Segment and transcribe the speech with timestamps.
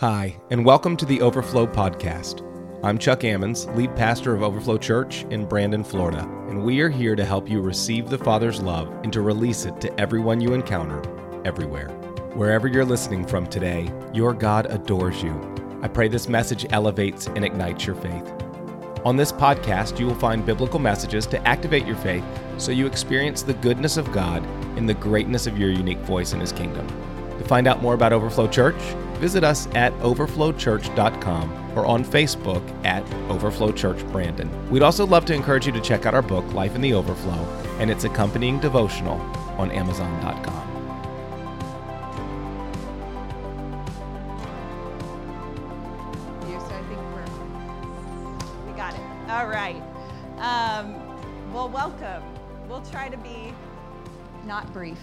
[0.00, 2.42] Hi, and welcome to the Overflow Podcast.
[2.84, 7.16] I'm Chuck Ammons, lead pastor of Overflow Church in Brandon, Florida, and we are here
[7.16, 11.00] to help you receive the Father's love and to release it to everyone you encounter,
[11.46, 11.88] everywhere.
[12.34, 15.32] Wherever you're listening from today, your God adores you.
[15.80, 18.30] I pray this message elevates and ignites your faith.
[19.06, 22.24] On this podcast, you will find biblical messages to activate your faith
[22.58, 24.44] so you experience the goodness of God
[24.76, 26.86] and the greatness of your unique voice in His kingdom.
[27.38, 28.76] To find out more about Overflow Church,
[29.16, 34.50] visit us at overflowchurch.com or on Facebook at Overflow Church Brandon.
[34.70, 37.44] We'd also love to encourage you to check out our book, Life in the Overflow,
[37.78, 39.20] and its accompanying devotional
[39.58, 40.76] on Amazon.com.
[49.36, 49.82] All right.
[50.38, 50.94] Um,
[51.52, 52.22] well, welcome.
[52.68, 53.52] We'll try to be
[54.46, 54.96] not brief.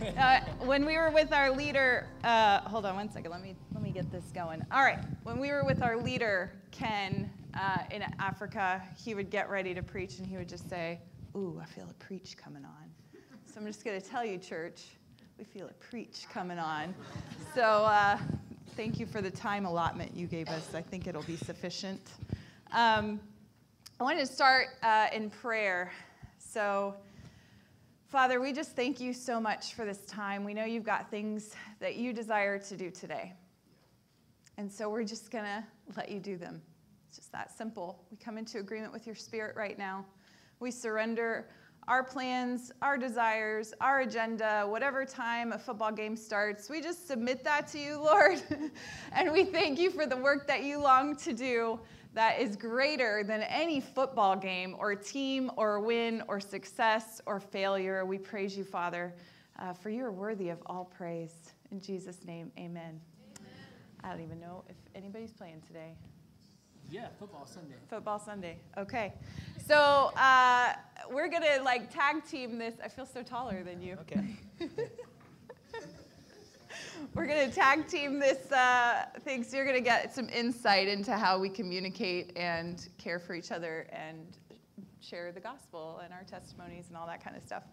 [0.00, 3.30] Uh, when we were with our leader, uh, hold on one second.
[3.30, 4.64] Let me let me get this going.
[4.70, 4.98] All right.
[5.24, 9.82] When we were with our leader Ken uh, in Africa, he would get ready to
[9.82, 11.00] preach, and he would just say,
[11.36, 12.90] "Ooh, I feel a preach coming on."
[13.46, 14.82] So I'm just going to tell you, church,
[15.36, 16.94] we feel a preach coming on.
[17.54, 18.18] So uh,
[18.76, 20.74] thank you for the time allotment you gave us.
[20.74, 22.00] I think it'll be sufficient.
[22.72, 23.20] Um,
[23.98, 25.90] I wanted to start uh, in prayer.
[26.38, 26.94] So,
[28.08, 30.42] Father, we just thank you so much for this time.
[30.42, 33.34] We know you've got things that you desire to do today.
[34.56, 35.62] And so we're just going to
[35.94, 36.62] let you do them.
[37.06, 38.02] It's just that simple.
[38.10, 40.06] We come into agreement with your spirit right now.
[40.58, 41.50] We surrender
[41.86, 46.70] our plans, our desires, our agenda, whatever time a football game starts.
[46.70, 48.40] We just submit that to you, Lord.
[49.12, 51.78] and we thank you for the work that you long to do
[52.18, 58.04] that is greater than any football game or team or win or success or failure.
[58.04, 59.14] We praise you, Father,
[59.60, 61.52] uh, for you are worthy of all praise.
[61.70, 63.00] In Jesus' name, amen.
[63.36, 63.52] amen.
[64.02, 65.94] I don't even know if anybody's playing today.
[66.90, 67.76] Yeah, football Sunday.
[67.88, 68.58] Football Sunday.
[68.76, 69.12] Okay.
[69.64, 70.72] So uh,
[71.12, 72.74] we're going to like tag team this.
[72.82, 73.96] I feel so taller than you.
[74.00, 74.24] Okay.
[77.14, 80.88] we're going to tag team this uh, thing so you're going to get some insight
[80.88, 84.36] into how we communicate and care for each other and
[85.00, 87.64] share the gospel and our testimonies and all that kind of stuff.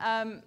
[0.00, 0.42] Um,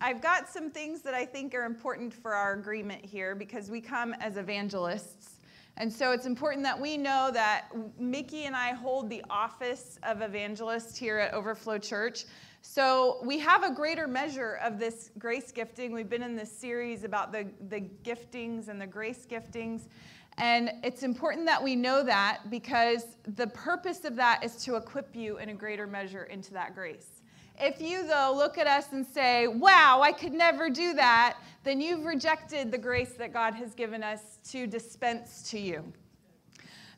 [0.00, 3.80] I've got some things that I think are important for our agreement here because we
[3.80, 5.38] come as evangelists.
[5.76, 10.22] And so it's important that we know that Mickey and I hold the office of
[10.22, 12.24] evangelist here at Overflow Church.
[12.70, 15.90] So we have a greater measure of this grace gifting.
[15.90, 19.88] We've been in this series about the, the giftings and the grace giftings.
[20.36, 25.16] And it's important that we know that because the purpose of that is to equip
[25.16, 27.22] you in a greater measure into that grace.
[27.58, 31.80] If you, though, look at us and say, wow, I could never do that, then
[31.80, 35.90] you've rejected the grace that God has given us to dispense to you.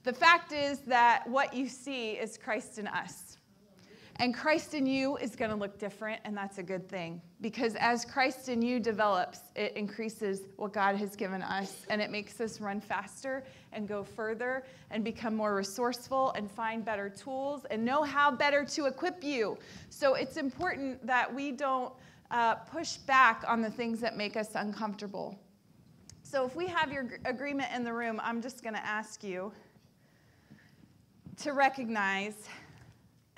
[0.03, 3.30] The fact is that what you see is Christ in us.
[4.21, 7.23] And Christ in you is going to look different, and that's a good thing.
[7.41, 12.11] Because as Christ in you develops, it increases what God has given us, and it
[12.11, 13.43] makes us run faster
[13.73, 18.63] and go further and become more resourceful and find better tools and know how better
[18.63, 19.57] to equip you.
[19.89, 21.91] So it's important that we don't
[22.31, 25.39] uh, push back on the things that make us uncomfortable.
[26.25, 29.51] So if we have your agreement in the room, I'm just going to ask you
[31.39, 32.35] to recognize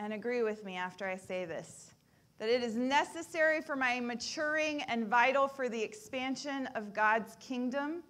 [0.02, 1.90] and agree with me after I say this
[2.38, 8.02] that it is necessary for my maturing and vital for the expansion of God's kingdom.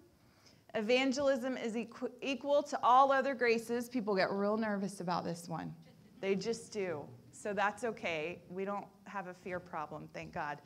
[0.73, 3.89] Evangelism is equ- equal to all other graces.
[3.89, 5.71] People get real nervous about this one.
[6.19, 7.03] They just do.
[7.31, 8.39] So that's okay.
[8.49, 10.63] We don't have a fear problem, thank God.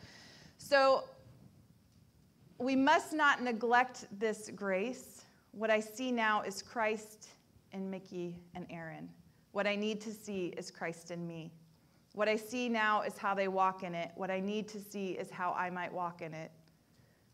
[0.57, 1.03] So
[2.57, 5.25] we must not neglect this grace.
[5.51, 7.31] What I see now is Christ
[7.73, 9.09] in Mickey and Erin.
[9.52, 11.52] What I need to see is Christ in me.
[12.13, 14.12] What I see now is how they walk in it.
[14.16, 16.52] What I need to see is how I might walk in it.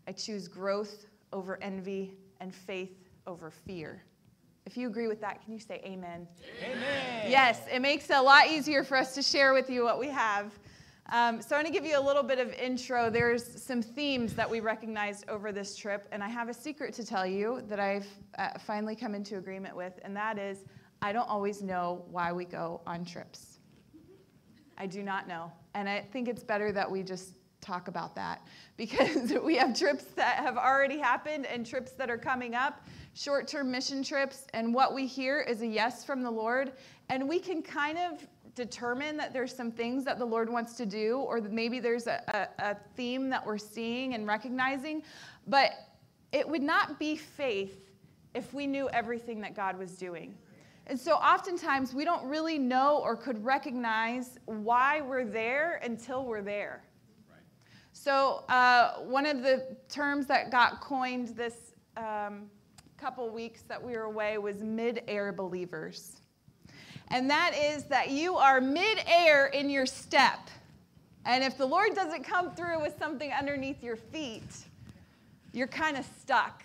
[0.07, 4.03] I choose growth over envy and faith over fear.
[4.66, 6.28] If you agree with that, can you say amen?
[6.64, 7.29] Amen.
[7.32, 10.08] Yes, it makes it a lot easier for us to share with you what we
[10.08, 10.52] have.
[11.11, 13.09] Um, so, I'm going to give you a little bit of intro.
[13.09, 17.05] There's some themes that we recognized over this trip, and I have a secret to
[17.05, 20.64] tell you that I've uh, finally come into agreement with, and that is
[21.03, 23.59] I don't always know why we go on trips.
[24.78, 25.52] I do not know.
[25.73, 28.41] And I think it's better that we just talk about that
[28.78, 32.85] because we have trips that have already happened and trips that are coming up,
[33.16, 34.47] short term mission trips.
[34.53, 36.72] And what we hear is a yes from the Lord.
[37.09, 38.26] And we can kind of
[38.56, 42.49] determine that there's some things that the Lord wants to do, or maybe there's a,
[42.59, 45.03] a, a theme that we're seeing and recognizing.
[45.47, 45.72] But
[46.32, 47.90] it would not be faith
[48.34, 50.38] if we knew everything that God was doing.
[50.88, 56.41] And so oftentimes we don't really know or could recognize why we're there until we're
[56.41, 56.84] there.
[57.96, 62.50] So, uh, one of the terms that got coined this um,
[62.97, 66.22] couple weeks that we were away was mid air believers.
[67.09, 70.50] And that is that you are mid air in your step.
[71.26, 74.66] And if the Lord doesn't come through with something underneath your feet,
[75.52, 76.64] you're kind of stuck.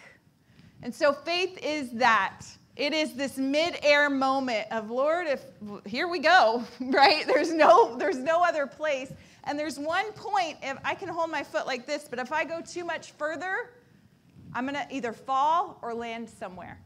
[0.82, 2.42] And so faith is that.
[2.78, 5.42] It is this mid-air moment of Lord, if
[5.84, 7.26] here we go, right?
[7.26, 9.12] There's no there's no other place.
[9.44, 12.44] And there's one point if I can hold my foot like this, but if I
[12.44, 13.70] go too much further,
[14.54, 16.78] I'm going to either fall or land somewhere.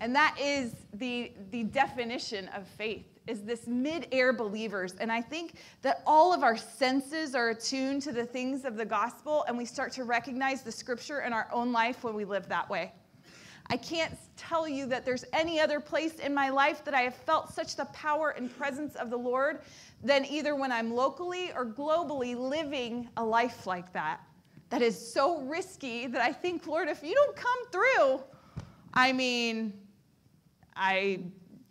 [0.00, 5.54] And that is the the definition of faith is this mid-air believers and i think
[5.82, 9.64] that all of our senses are attuned to the things of the gospel and we
[9.64, 12.90] start to recognize the scripture in our own life when we live that way
[13.68, 17.14] i can't tell you that there's any other place in my life that i have
[17.14, 19.60] felt such the power and presence of the lord
[20.02, 24.20] than either when i'm locally or globally living a life like that
[24.70, 28.20] that is so risky that i think lord if you don't come through
[28.94, 29.72] i mean
[30.76, 31.20] i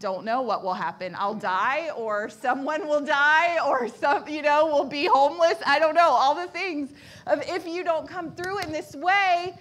[0.01, 1.15] don't know what will happen.
[1.15, 5.57] I'll die, or someone will die, or some, you know, will be homeless.
[5.65, 6.09] I don't know.
[6.09, 6.91] All the things
[7.27, 9.55] of if you don't come through in this way,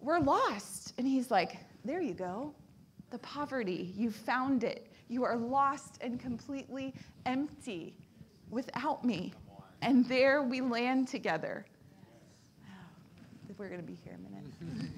[0.00, 0.87] we're lost.
[0.98, 2.52] And he's like, there you go.
[3.10, 4.92] The poverty, you found it.
[5.08, 6.92] You are lost and completely
[7.24, 7.94] empty
[8.50, 9.32] without me.
[9.80, 11.64] And there we land together.
[13.56, 14.90] We're going to be here a minute.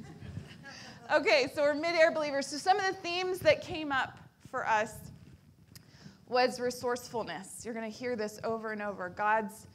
[1.12, 2.46] okay, so we're mid air believers.
[2.46, 4.18] So, some of the themes that came up
[4.50, 4.96] for us
[6.28, 7.64] was resourcefulness.
[7.64, 9.08] You're going to hear this over and over.
[9.08, 9.66] God's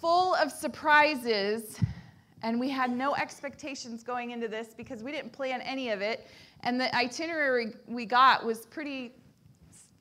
[0.00, 1.80] full of surprises,
[2.42, 6.26] and we had no expectations going into this because we didn't plan any of it.
[6.60, 9.12] And the itinerary we got was pretty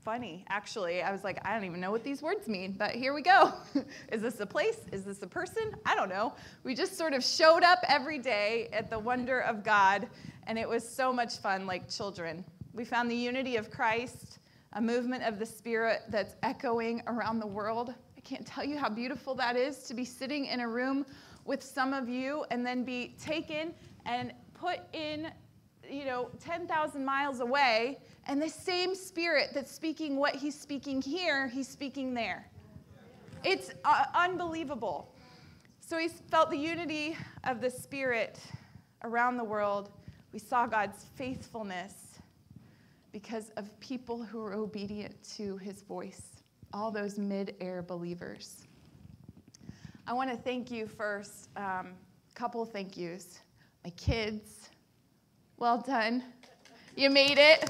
[0.03, 1.03] funny, actually.
[1.03, 3.53] I was like, I don't even know what these words mean, but here we go.
[4.11, 4.79] Is this a place?
[4.91, 5.75] Is this a person?
[5.85, 6.33] I don't know.
[6.63, 10.07] We just sort of showed up every day at the wonder of God,
[10.47, 12.43] and it was so much fun, like children.
[12.73, 14.39] We found the unity of Christ,
[14.73, 17.93] a movement of the Spirit that's echoing around the world.
[18.17, 21.05] I can't tell you how beautiful that is to be sitting in a room
[21.45, 23.73] with some of you and then be taken
[24.05, 25.31] and put in,
[25.89, 31.47] you know, 10,000 miles away, and the same Spirit that's speaking what He's speaking here,
[31.47, 32.47] He's speaking there.
[33.43, 35.13] It's uh, unbelievable.
[35.79, 38.39] So he felt the unity of the Spirit
[39.03, 39.89] around the world.
[40.31, 42.19] We saw God's faithfulness
[43.11, 46.21] because of people who are obedient to his voice,
[46.71, 48.67] all those mid air believers.
[50.07, 51.93] I want to thank you first, um,
[52.33, 53.39] couple thank yous.
[53.83, 54.69] My kids,
[55.57, 56.23] well done.
[56.95, 57.69] You made it.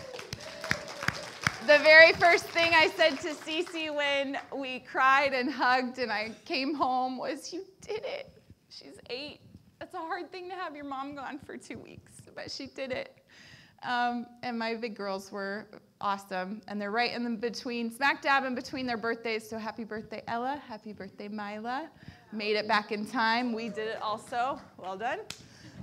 [1.68, 6.31] The very first thing I said to Cece when we cried and hugged and I
[6.45, 8.31] came home was, You did it.
[8.69, 9.42] She's eight.
[9.80, 12.92] That's a hard thing to have your mom gone for two weeks, but she did
[12.92, 13.18] it.
[13.83, 15.68] Um, and my big girls were
[16.00, 16.62] awesome.
[16.68, 19.50] And they're right in the between, smack dab in between their birthdays.
[19.50, 20.62] So happy birthday, Ella.
[20.68, 21.89] Happy birthday, Mila.
[22.33, 23.51] Made it back in time.
[23.51, 24.62] We did it also.
[24.78, 25.19] Well done.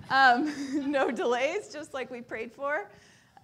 [0.09, 0.50] Um,
[0.91, 2.91] no delays, just like we prayed for.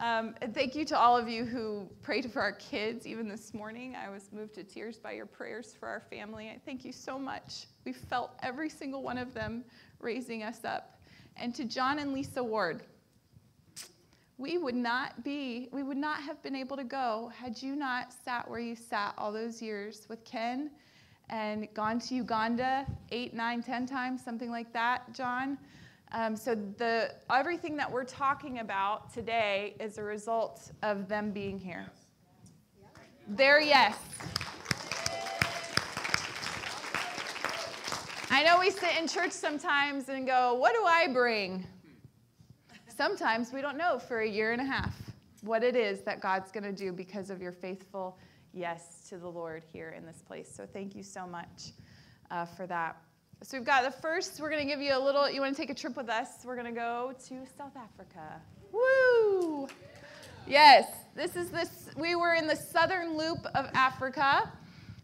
[0.00, 3.06] Um, and thank you to all of you who prayed for our kids.
[3.06, 6.48] Even this morning, I was moved to tears by your prayers for our family.
[6.48, 7.66] I thank you so much.
[7.84, 9.64] We felt every single one of them
[10.00, 10.98] raising us up.
[11.36, 12.84] And to John and Lisa Ward,
[14.38, 18.14] we would not be, we would not have been able to go had you not
[18.24, 20.70] sat where you sat all those years with Ken
[21.30, 25.58] and gone to Uganda eight, nine, ten times, something like that, John.
[26.12, 31.58] Um, so the everything that we're talking about today is a result of them being
[31.58, 31.86] here.
[33.28, 33.96] Their yes.
[38.30, 41.66] I know we sit in church sometimes and go, What do I bring?
[42.96, 44.94] sometimes we don't know for a year and a half
[45.42, 48.18] what it is that God's going to do because of your faithful
[48.54, 50.50] yes to the Lord here in this place.
[50.54, 51.72] So thank you so much
[52.30, 52.96] uh, for that.
[53.42, 55.60] So we've got the first, we're going to give you a little, you want to
[55.60, 56.28] take a trip with us?
[56.44, 58.40] We're going to go to South Africa.
[58.72, 59.68] Woo!
[60.46, 64.50] Yes, this is this, we were in the southern loop of Africa.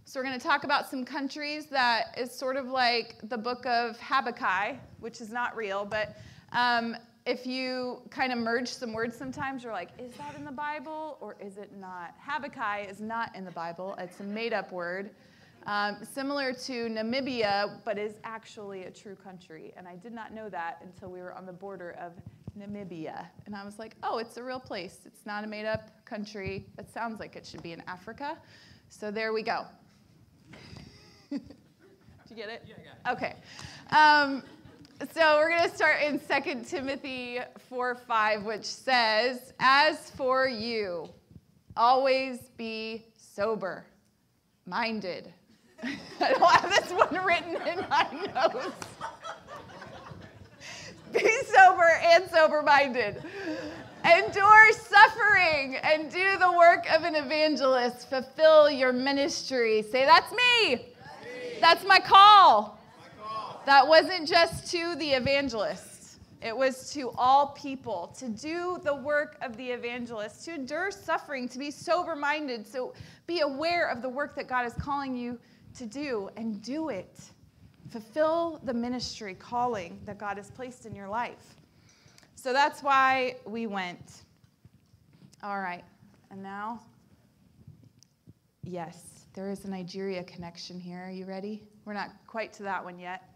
[0.04, 3.66] So we're going to talk about some countries that is sort of like the book
[3.66, 6.16] of Habakkuk, which is not real, but
[6.52, 6.97] um,
[7.30, 11.16] if you kind of merge some words sometimes, you're like, is that in the Bible
[11.20, 12.12] or is it not?
[12.18, 15.10] Habakkuk is not in the Bible, it's a made up word.
[15.66, 19.72] Um, similar to Namibia, but is actually a true country.
[19.76, 22.14] And I did not know that until we were on the border of
[22.58, 23.26] Namibia.
[23.46, 25.00] And I was like, oh, it's a real place.
[25.04, 26.66] It's not a made up country.
[26.78, 28.38] It sounds like it should be in Africa.
[28.88, 29.66] So there we go.
[31.30, 31.40] Did
[32.28, 32.64] you get it?
[32.66, 33.37] Yeah, I got Okay.
[33.94, 34.42] Um,
[35.14, 37.38] so we're going to start in 2 Timothy
[37.71, 41.09] 4 5, which says, As for you,
[41.75, 43.87] always be sober
[44.66, 45.33] minded.
[45.83, 48.76] I don't have this one written in my notes.
[51.12, 53.23] be sober and sober minded.
[54.04, 58.11] Endure suffering and do the work of an evangelist.
[58.11, 59.83] Fulfill your ministry.
[59.83, 60.92] Say, That's me.
[61.61, 62.79] That's my call.
[63.67, 69.37] That wasn't just to the evangelist, it was to all people to do the work
[69.43, 72.67] of the evangelist, to endure suffering, to be sober minded.
[72.67, 72.95] So
[73.26, 75.38] be aware of the work that God is calling you
[75.76, 77.21] to do and do it.
[77.90, 81.57] Fulfill the ministry calling that God has placed in your life.
[82.37, 84.23] So that's why we went.
[85.43, 85.85] All right,
[86.31, 86.81] and now,
[88.62, 91.05] yes, there is a Nigeria connection here.
[91.05, 91.62] Are you ready?
[91.85, 93.29] We're not quite to that one yet.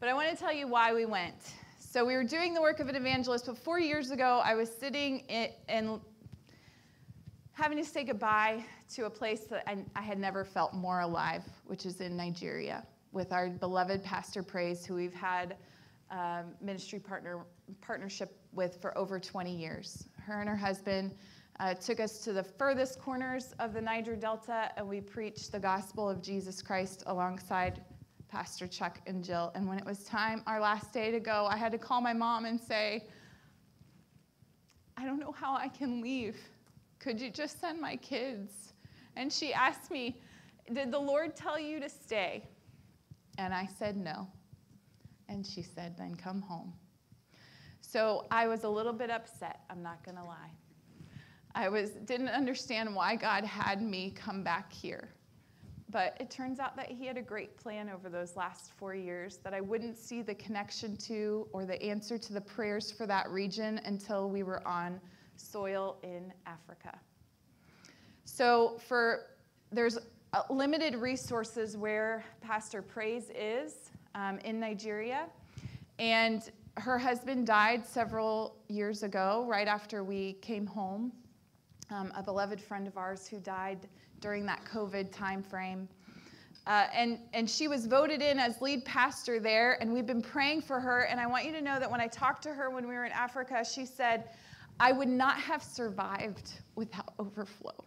[0.00, 1.52] But I want to tell you why we went.
[1.78, 4.74] So we were doing the work of an evangelist, but four years ago, I was
[4.74, 5.24] sitting
[5.68, 6.00] and
[7.52, 8.64] having to say goodbye
[8.94, 12.82] to a place that I, I had never felt more alive, which is in Nigeria,
[13.12, 15.58] with our beloved Pastor Praise, who we've had
[16.10, 17.44] um, ministry partner
[17.82, 20.08] partnership with for over 20 years.
[20.16, 21.14] Her and her husband
[21.58, 25.60] uh, took us to the furthest corners of the Niger Delta, and we preached the
[25.60, 27.82] gospel of Jesus Christ alongside
[28.30, 29.50] Pastor Chuck and Jill.
[29.54, 32.12] And when it was time, our last day to go, I had to call my
[32.12, 33.06] mom and say,
[34.96, 36.36] I don't know how I can leave.
[37.00, 38.72] Could you just send my kids?
[39.16, 40.20] And she asked me,
[40.72, 42.44] Did the Lord tell you to stay?
[43.38, 44.28] And I said, No.
[45.28, 46.72] And she said, Then come home.
[47.80, 50.50] So I was a little bit upset, I'm not going to lie.
[51.54, 55.08] I was, didn't understand why God had me come back here.
[55.90, 59.38] But it turns out that he had a great plan over those last four years
[59.38, 63.28] that I wouldn't see the connection to or the answer to the prayers for that
[63.30, 65.00] region until we were on
[65.36, 66.96] soil in Africa.
[68.24, 69.30] So for
[69.72, 69.98] there's
[70.48, 75.26] limited resources where Pastor Praise is um, in Nigeria,
[75.98, 81.12] and her husband died several years ago, right after we came home.
[81.90, 83.88] Um, a beloved friend of ours who died
[84.20, 85.86] during that COVID timeframe.
[86.66, 90.60] Uh, and, and she was voted in as lead pastor there, and we've been praying
[90.60, 91.02] for her.
[91.02, 93.04] And I want you to know that when I talked to her when we were
[93.04, 94.30] in Africa, she said,
[94.78, 97.84] I would not have survived without overflow.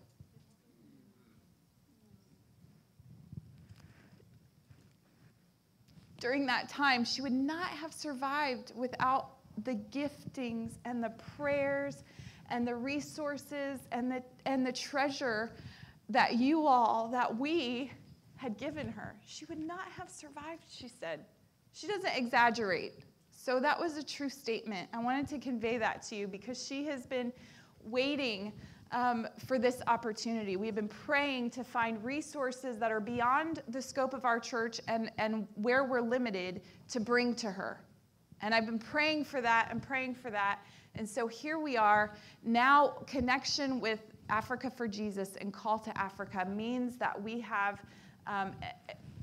[6.20, 9.32] During that time, she would not have survived without
[9.66, 12.04] the giftings and the prayers
[12.50, 15.52] and the resources and the, and the treasure
[16.14, 17.92] that you all, that we
[18.36, 19.16] had given her.
[19.26, 21.26] She would not have survived, she said.
[21.74, 22.94] She doesn't exaggerate.
[23.32, 24.90] So that was a true statement.
[24.94, 27.34] I wanted to convey that to you because she has been
[27.84, 28.54] waiting
[28.92, 30.56] um, for this opportunity.
[30.56, 35.12] We've been praying to find resources that are beyond the scope of our church and,
[35.18, 37.82] and where we're limited to bring to her.
[38.42, 40.60] And I've been praying for that and praying for that.
[40.94, 42.16] And so here we are.
[42.44, 47.82] Now, connection with Africa for Jesus and Call to Africa means that we have
[48.28, 48.52] um,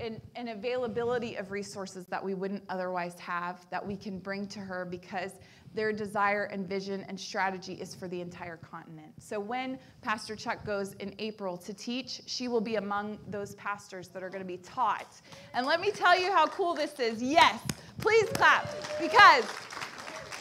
[0.00, 4.58] an, an, availability of resources that we wouldn't otherwise have that we can bring to
[4.58, 5.32] her because
[5.74, 9.12] their desire and vision and strategy is for the entire continent.
[9.18, 14.08] So when Pastor Chuck goes in April to teach, she will be among those pastors
[14.08, 15.20] that are going to be taught.
[15.54, 17.22] And let me tell you how cool this is.
[17.22, 17.60] Yes,
[17.98, 18.68] please clap
[19.00, 19.44] because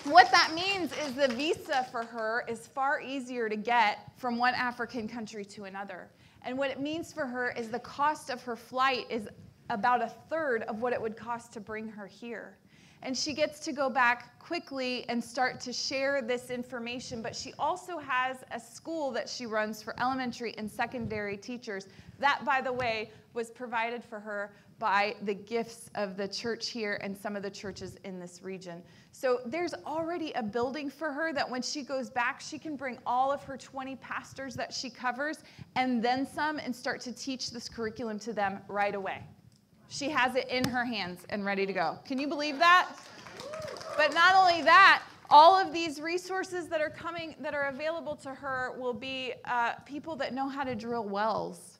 [0.05, 4.53] what that means is the visa for her is far easier to get from one
[4.53, 6.09] African country to another.
[6.43, 9.27] And what it means for her is the cost of her flight is
[9.69, 12.57] about a third of what it would cost to bring her here.
[13.01, 17.21] And she gets to go back quickly and start to share this information.
[17.21, 21.87] But she also has a school that she runs for elementary and secondary teachers.
[22.19, 26.99] That, by the way, was provided for her by the gifts of the church here
[27.03, 28.81] and some of the churches in this region.
[29.11, 32.97] So there's already a building for her that when she goes back, she can bring
[33.05, 35.39] all of her 20 pastors that she covers
[35.75, 39.21] and then some and start to teach this curriculum to them right away.
[39.89, 41.99] She has it in her hands and ready to go.
[42.05, 42.87] Can you believe that?
[43.97, 48.33] But not only that, all of these resources that are coming, that are available to
[48.33, 51.78] her, will be uh, people that know how to drill wells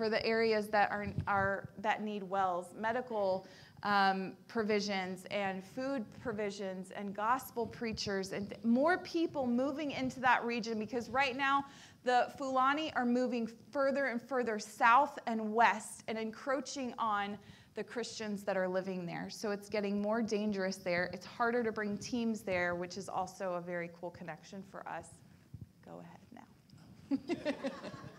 [0.00, 3.46] for the areas that are, are that need wells, medical
[3.82, 10.78] um, provisions and food provisions and gospel preachers and more people moving into that region
[10.78, 11.66] because right now
[12.04, 17.36] the Fulani are moving further and further south and west and encroaching on
[17.74, 19.28] the Christians that are living there.
[19.28, 21.10] So it's getting more dangerous there.
[21.12, 25.08] It's harder to bring teams there, which is also a very cool connection for us.
[25.84, 27.52] Go ahead now.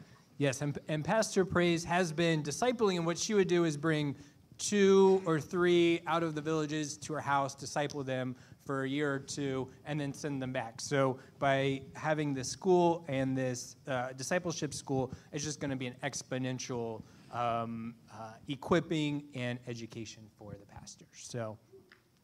[0.41, 4.15] Yes, and, and Pastor Praise has been discipling, and what she would do is bring
[4.57, 9.13] two or three out of the villages to her house, disciple them for a year
[9.13, 10.81] or two, and then send them back.
[10.81, 15.85] So by having this school and this uh, discipleship school, it's just going to be
[15.85, 21.07] an exponential um, uh, equipping and education for the pastors.
[21.11, 21.55] So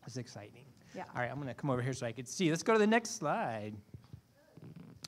[0.08, 0.66] it's exciting.
[0.96, 1.04] Yeah.
[1.16, 2.50] All right, I'm going to come over here so I can see.
[2.50, 3.76] Let's go to the next slide.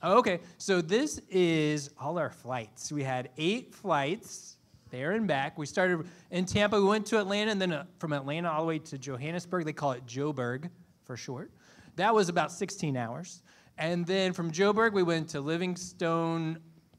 [0.02, 2.90] Oh, okay, so this is all our flights.
[2.90, 4.56] We had eight flights
[4.90, 5.58] there and back.
[5.58, 8.66] We started in Tampa, we went to Atlanta, and then uh, from Atlanta all the
[8.66, 9.66] way to Johannesburg.
[9.66, 10.70] They call it Joburg
[11.04, 11.50] for short.
[11.96, 13.42] That was about 16 hours.
[13.76, 16.58] And then from Joburg, we went to Livingstone,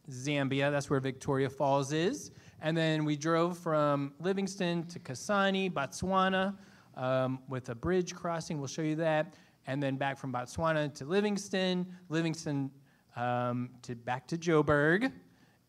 [0.09, 0.69] Zambia.
[0.69, 2.31] That's where Victoria Falls is.
[2.61, 6.55] And then we drove from Livingstone to Kasane, Botswana,
[6.95, 8.59] um, with a bridge crossing.
[8.59, 9.33] We'll show you that.
[9.65, 12.69] And then back from Botswana to Livingstone, Livingstone
[13.15, 15.11] um, to back to Joburg,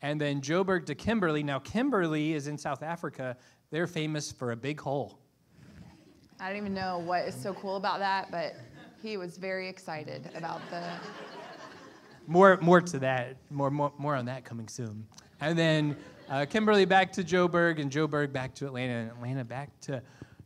[0.02, 1.42] and then Joburg to Kimberley.
[1.42, 3.36] Now, Kimberley is in South Africa.
[3.70, 5.18] They're famous for a big hole.
[6.40, 8.54] I don't even know what is so cool about that, but
[9.02, 10.82] he was very excited about the.
[12.26, 13.36] More, more to that.
[13.50, 15.06] More, more, more on that coming soon.
[15.40, 15.96] And then
[16.28, 20.02] uh, Kimberley back to Joburg, and Joburg back to Atlanta, and Atlanta back to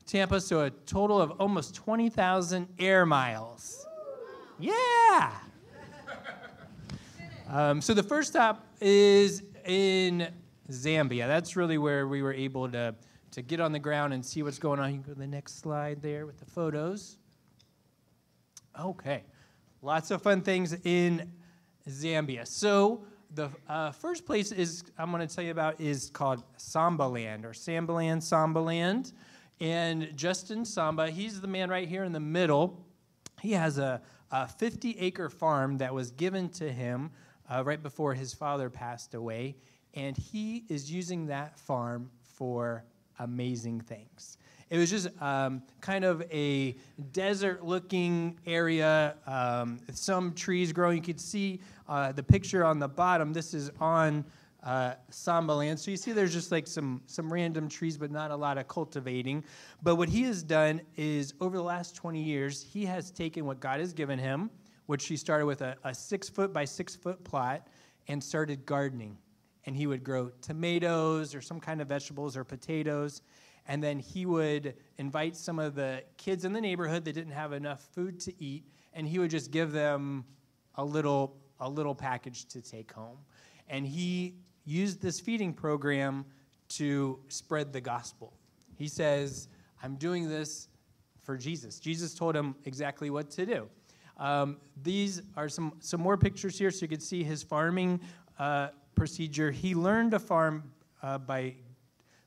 [0.07, 0.41] Tampa.
[0.41, 3.87] So a total of almost 20,000 air miles.
[4.59, 5.33] Yeah.
[7.49, 10.29] Um, so the first stop is in
[10.69, 11.29] Zambia.
[11.29, 12.95] That's really where we were able to,
[13.31, 14.93] to get on the ground and see what's going on.
[14.93, 17.19] You can go to the next slide there with the photos.
[18.79, 19.23] Okay,
[19.81, 21.31] lots of fun things in
[21.88, 22.49] Zambia.
[22.49, 27.45] So the uh, first place is I'm going to tell you about is called Sambaland
[27.45, 29.13] or Sambaland, Sambaland.
[29.61, 32.85] And Justin Samba, he's the man right here in the middle.
[33.41, 37.13] He has a, a 50 acre farm that was given to him
[37.49, 39.56] uh, right before his father passed away.
[39.95, 42.85] And he is using that farm for
[43.19, 44.37] amazing things.
[44.69, 46.76] It was just um, kind of a
[47.13, 50.97] desert looking area, um, some trees growing.
[50.97, 53.32] You could see uh, the picture on the bottom.
[53.32, 54.25] This is on
[54.65, 55.78] uh, Samba land.
[55.78, 58.67] So you see there's just like some, some random trees, but not a lot of
[58.67, 59.45] cultivating.
[59.82, 63.61] But what he has done is over the last 20 years, he has taken what
[63.61, 64.50] God has given him,
[64.87, 67.67] which he started with a, a six foot by six foot plot,
[68.09, 69.19] and started gardening.
[69.65, 73.23] And he would grow tomatoes or some kind of vegetables or potatoes.
[73.67, 77.53] And then he would invite some of the kids in the neighborhood that didn't have
[77.53, 78.65] enough food to eat.
[78.95, 80.25] And he would just give them
[80.77, 83.17] a little a little package to take home.
[83.69, 86.27] And he used this feeding program
[86.69, 88.33] to spread the gospel.
[88.77, 89.49] He says
[89.83, 90.69] i'm doing this
[91.23, 91.79] for jesus.
[91.81, 93.69] Jesus told him exactly what to do
[94.17, 98.00] um, these are some, some more pictures here so you can see his farming
[98.39, 101.55] uh, procedure he learned to farm uh, by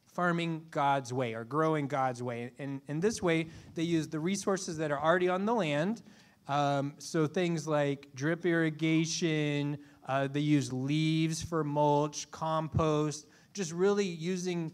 [0.06, 2.52] farming God's way or growing God's way.
[2.60, 6.02] And in this way, they use the resources that are already on the land.
[6.48, 14.06] Um, so things like drip irrigation, uh, they use leaves for mulch, compost, just really
[14.06, 14.72] using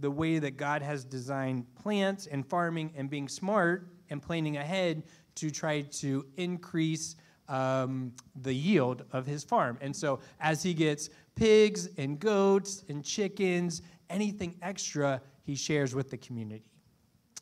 [0.00, 5.04] the way that God has designed plants and farming and being smart and planning ahead
[5.36, 7.16] to try to increase
[7.48, 9.78] um, the yield of his farm.
[9.80, 16.10] And so as he gets pigs and goats and chickens anything extra he shares with
[16.10, 16.70] the community.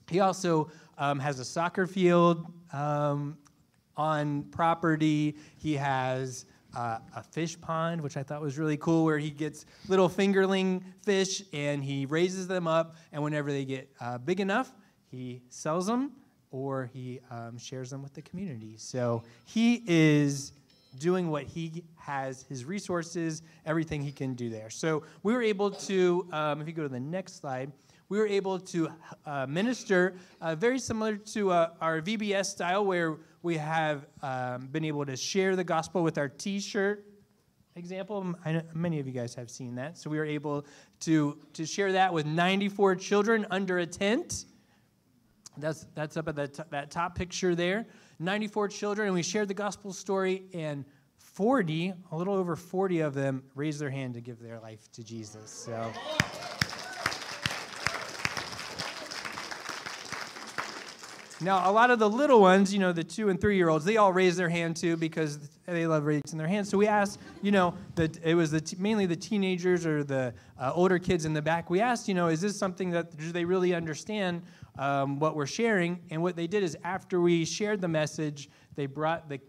[0.08, 3.38] He also um, has a soccer field um,
[3.96, 5.36] on property.
[5.56, 9.66] He has uh, a fish pond, which I thought was really cool, where he gets
[9.88, 12.96] little fingerling fish and he raises them up.
[13.12, 14.74] And whenever they get uh, big enough,
[15.10, 16.12] he sells them
[16.52, 18.74] or he um, shares them with the community.
[18.76, 20.52] So he is
[20.98, 24.70] doing what he has, his resources, everything he can do there.
[24.70, 27.72] So we were able to, um, if you go to the next slide,
[28.08, 28.90] we were able to
[29.24, 34.84] uh, minister uh, very similar to uh, our VBS style, where we have um, been
[34.84, 37.06] able to share the gospel with our t shirt
[37.74, 38.34] example.
[38.74, 39.96] Many of you guys have seen that.
[39.96, 40.66] So we were able
[41.00, 44.44] to, to share that with 94 children under a tent.
[45.56, 47.86] That's, that's up at the t- that top picture there.
[48.18, 50.84] 94 children, and we shared the gospel story, and
[51.18, 55.02] 40, a little over 40 of them, raised their hand to give their life to
[55.02, 55.50] Jesus.
[55.50, 55.92] So.
[61.42, 63.84] Now, a lot of the little ones, you know, the two and three year olds,
[63.84, 66.68] they all raise their hand too because they love raising their hands.
[66.68, 70.34] So we asked, you know, that it was the t- mainly the teenagers or the
[70.58, 71.70] uh, older kids in the back.
[71.70, 74.42] We asked, you know, is this something that do they really understand
[74.78, 76.00] um, what we're sharing?
[76.10, 79.40] And what they did is after we shared the message, they brought the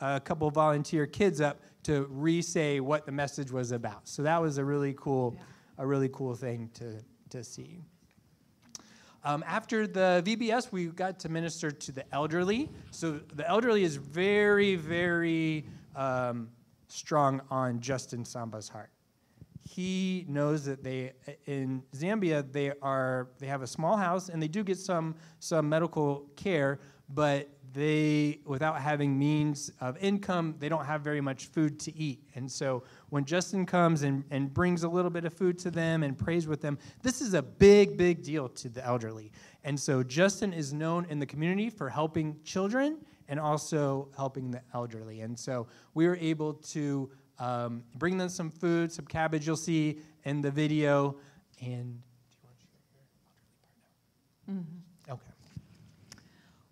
[0.00, 4.08] a uh, couple volunteer kids up to re-say what the message was about.
[4.08, 5.84] So that was a really cool, yeah.
[5.84, 6.98] a really cool thing to
[7.30, 7.84] to see.
[9.24, 12.68] Um, after the VBS, we got to minister to the elderly.
[12.90, 16.48] So the elderly is very, very um,
[16.88, 18.90] strong on Justin Samba's heart.
[19.60, 21.12] He knows that they
[21.46, 25.68] in Zambia they are they have a small house and they do get some some
[25.68, 31.80] medical care, but they, without having means of income, they don't have very much food
[31.80, 32.22] to eat.
[32.34, 36.02] And so when Justin comes and, and brings a little bit of food to them
[36.02, 39.30] and prays with them, this is a big, big deal to the elderly.
[39.64, 42.96] And so Justin is known in the community for helping children
[43.28, 45.20] and also helping the elderly.
[45.20, 49.98] And so we were able to um, bring them some food, some cabbage you'll see
[50.24, 51.16] in the video.
[51.60, 53.76] And do you want to share your elderly part
[54.48, 54.54] now?
[54.54, 54.81] Mm-hmm.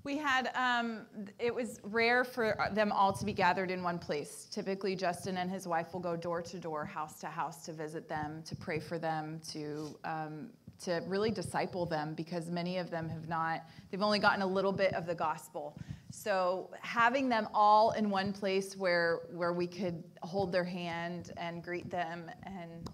[0.02, 1.06] We had, um,
[1.38, 4.48] it was rare for them all to be gathered in one place.
[4.50, 8.08] Typically, Justin and his wife will go door to door, house to house to visit
[8.08, 10.48] them, to pray for them, to, um,
[10.84, 14.72] to really disciple them because many of them have not, they've only gotten a little
[14.72, 15.76] bit of the gospel.
[16.10, 21.62] So having them all in one place where, where we could hold their hand and
[21.62, 22.90] greet them and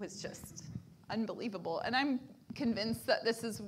[0.00, 0.64] was just
[1.08, 1.78] unbelievable.
[1.80, 2.18] And I'm
[2.54, 3.62] convinced that this is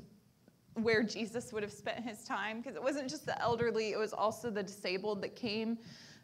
[0.74, 4.12] where Jesus would have spent his time because it wasn't just the elderly, it was
[4.12, 5.78] also the disabled that came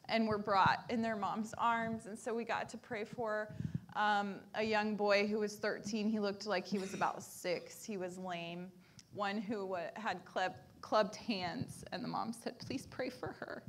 [0.09, 2.07] and were brought in their mom's arms.
[2.07, 3.53] And so we got to pray for
[3.97, 6.09] um, a young boy who was 13.
[6.09, 7.85] He looked like he was about six.
[7.85, 8.71] He was lame.
[9.15, 13.63] One who had club, clubbed hands, and the mom said, Please pray for her.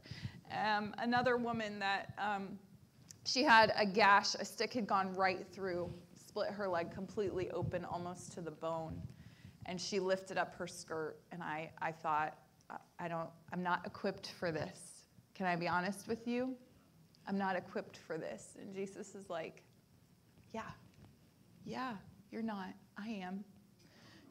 [0.52, 2.60] Um, another woman that um,
[3.26, 7.86] she had a gash, a stick had gone right through, split her leg completely open
[7.86, 9.02] almost to the bone
[9.68, 12.38] and she lifted up her skirt and i, I thought
[13.00, 14.80] i don't i'm not equipped for this.
[15.36, 16.56] Can i be honest with you?
[17.28, 18.58] I'm not equipped for this.
[18.60, 19.64] And jesus is like
[20.54, 20.72] yeah
[21.66, 21.94] yeah
[22.32, 22.74] you're not.
[22.98, 23.44] I am.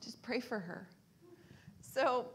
[0.02, 0.88] Just pray for her.
[1.80, 2.26] So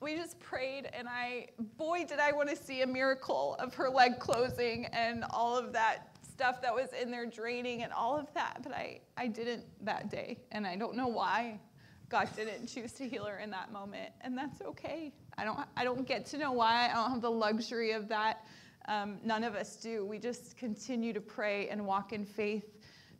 [0.00, 1.46] we just prayed and i
[1.76, 5.72] boy did i want to see a miracle of her leg closing and all of
[5.72, 9.62] that stuff that was in there draining and all of that but i i didn't
[9.82, 11.60] that day and i don't know why
[12.10, 15.12] God didn't choose to heal her in that moment, and that's okay.
[15.38, 16.88] I don't, I don't get to know why.
[16.90, 18.44] I don't have the luxury of that.
[18.88, 20.04] Um, none of us do.
[20.04, 22.64] We just continue to pray and walk in faith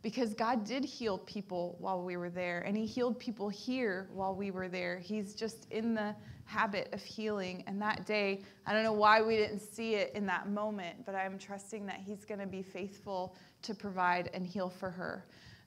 [0.01, 4.35] because God did heal people while we were there, and He healed people here while
[4.35, 4.97] we were there.
[4.99, 7.63] He's just in the habit of healing.
[7.67, 11.15] And that day, I don't know why we didn't see it in that moment, but
[11.15, 15.25] I'm trusting that He's going to be faithful to provide and heal for her.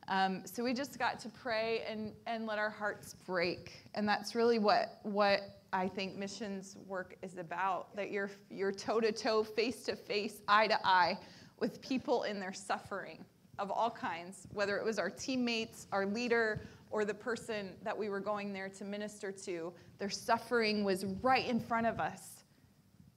[0.09, 3.85] Um, so we just got to pray and, and let our hearts break.
[3.95, 5.41] And that's really what, what
[5.73, 10.43] I think missions work is about that you're, you're toe to toe, face to face,
[10.47, 11.19] eye to eye
[11.59, 13.25] with people in their suffering
[13.59, 18.09] of all kinds, whether it was our teammates, our leader, or the person that we
[18.09, 19.73] were going there to minister to.
[19.99, 22.34] Their suffering was right in front of us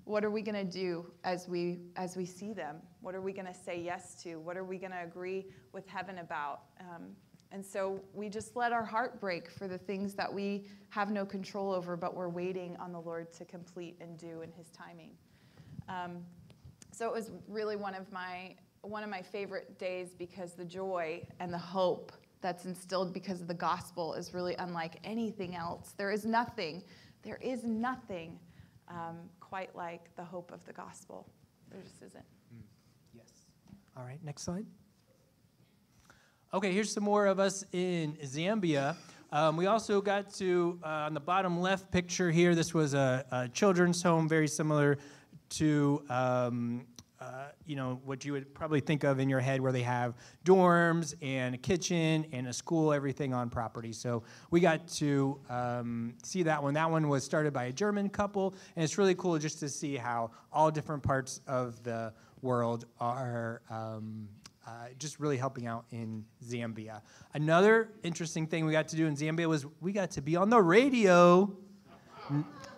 [0.08, 2.78] what are we going to do as we as we see them?
[3.02, 4.38] What are we going to say yes to?
[4.38, 6.62] What are we going to agree with heaven about?
[6.80, 7.10] Um,
[7.52, 11.26] and so we just let our heart break for the things that we have no
[11.26, 15.12] control over but we're waiting on the lord to complete and do in his timing.
[15.90, 16.24] Um,
[16.92, 21.22] so it was really one of my one of my favorite days because the joy
[21.42, 25.94] and the hope that's instilled because of the gospel is really unlike anything else.
[25.98, 26.84] There is nothing
[27.24, 28.40] there is nothing
[28.88, 29.18] um,
[29.50, 31.26] quite like the hope of the gospel.
[31.72, 32.26] There just isn't.
[32.54, 32.62] Mm.
[33.16, 33.30] Yes.
[33.96, 34.66] All right, next slide.
[36.54, 38.96] Okay, here's some more of us in Zambia.
[39.32, 43.26] Um, we also got to, uh, on the bottom left picture here, this was a,
[43.32, 44.98] a children's home, very similar
[45.50, 46.86] to um,
[47.20, 50.16] uh, you know, what you would probably think of in your head where they have
[50.46, 53.92] dorms and a kitchen and a school, everything on property.
[53.92, 56.76] So we got to um, see that one.
[56.76, 59.96] That one was started by a German couple, and it's really cool just to see
[59.96, 64.28] how all different parts of the world are um,
[64.68, 67.02] uh, just really helping out in Zambia.
[67.34, 70.50] Another interesting thing we got to do in Zambia was we got to be on
[70.50, 71.52] the radio.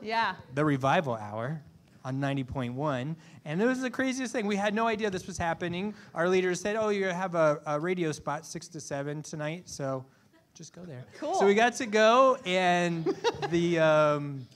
[0.02, 0.36] Yeah.
[0.54, 1.63] The revival hour
[2.05, 3.15] on 90.1.
[3.45, 4.45] And it was the craziest thing.
[4.47, 5.93] We had no idea this was happening.
[6.15, 10.05] Our leaders said, Oh, you have a, a radio spot 6 to 7 tonight, so
[10.53, 11.05] just go there.
[11.19, 11.35] Cool.
[11.35, 13.05] So we got to go, and
[13.49, 13.79] the.
[13.79, 14.47] Um,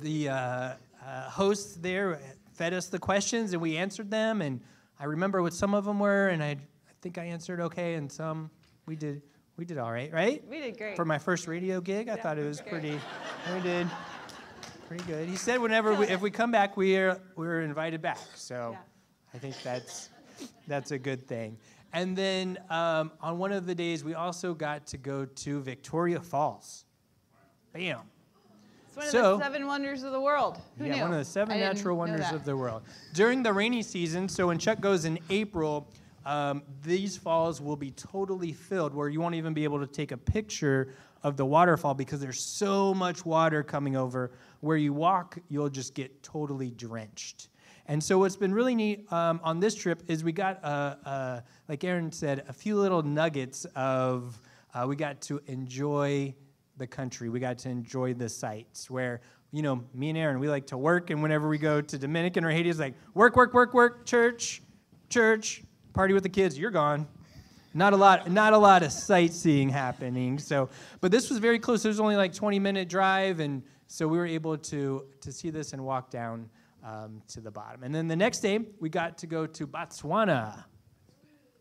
[0.00, 0.74] the uh, uh,
[1.30, 2.20] host there
[2.54, 4.42] fed us the questions and we answered them.
[4.42, 4.60] And
[4.98, 6.56] I remember what some of them were, and I, I
[7.02, 8.50] think I answered okay, and some
[8.86, 9.22] we did
[9.56, 10.42] we did all right, right?
[10.48, 10.96] We did great.
[10.96, 12.70] For my first radio gig, I Yeah, thought it was great.
[12.70, 13.00] pretty.
[13.54, 13.86] We did
[14.86, 15.28] pretty good.
[15.28, 18.18] He said whenever we, if we come back, we are we're invited back.
[18.34, 18.78] So Yeah.
[19.34, 20.10] I think that's
[20.66, 21.58] that's a good thing.
[21.92, 26.20] And then um, on one of the days, we also got to go to Victoria
[26.20, 26.84] Falls.
[27.72, 28.00] Bam.
[28.88, 30.58] It's one of So- the seven wonders of the world.
[30.78, 31.02] Who yeah, knew?
[31.02, 32.82] one of the seven I natural wonders of the world.
[33.14, 35.88] During the rainy season, so when Chuck goes in April,
[36.24, 40.12] um, these falls will be totally filled where you won't even be able to take
[40.12, 44.32] a picture of the waterfall because there's so much water coming over.
[44.60, 47.48] Where you walk, you'll just get totally drenched.
[47.88, 51.40] And so, what's been really neat um, on this trip is we got, uh, uh,
[51.68, 54.40] like Erin said, a few little nuggets of
[54.74, 56.34] uh, we got to enjoy
[56.76, 57.28] the country.
[57.28, 59.20] We got to enjoy the sights where,
[59.52, 61.10] you know, me and Erin, we like to work.
[61.10, 64.62] And whenever we go to Dominican or Haiti, it's like work, work, work, work, church,
[65.08, 65.62] church,
[65.94, 67.06] party with the kids, you're gone.
[67.72, 70.38] Not a lot, not a lot of sightseeing happening.
[70.38, 71.84] So, but this was very close.
[71.84, 75.50] It was only like 20 minute drive, and so we were able to to see
[75.50, 76.48] this and walk down
[76.84, 77.82] um, to the bottom.
[77.82, 80.64] And then the next day, we got to go to Botswana.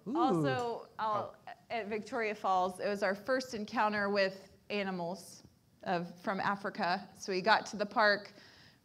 [0.07, 0.17] Ooh.
[0.17, 1.35] Also, I'll,
[1.71, 5.43] at Victoria Falls, it was our first encounter with animals
[5.83, 7.07] of, from Africa.
[7.17, 8.33] So we got to the park,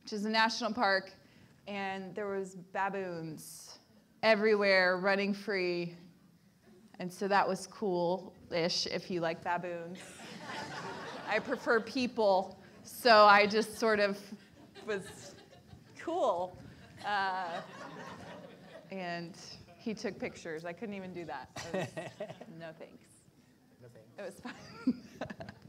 [0.02, 1.12] which is a national park,
[1.66, 3.78] and there was baboons
[4.22, 5.94] everywhere running free.
[6.98, 9.98] And so that was cool-ish if you like baboons.
[11.28, 12.59] I prefer people,
[12.90, 14.18] so I just sort of
[14.86, 15.34] was
[15.98, 16.56] cool.
[17.06, 17.60] Uh,
[18.90, 19.34] and
[19.76, 20.64] he took pictures.
[20.64, 21.48] I couldn't even do that.
[21.72, 21.88] I was-
[22.58, 23.06] no thanks.
[24.18, 24.94] It was fun.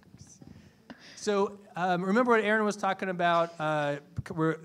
[1.22, 3.54] So um, remember what Erin was talking about?
[3.60, 3.98] Uh,
[4.34, 4.58] we're,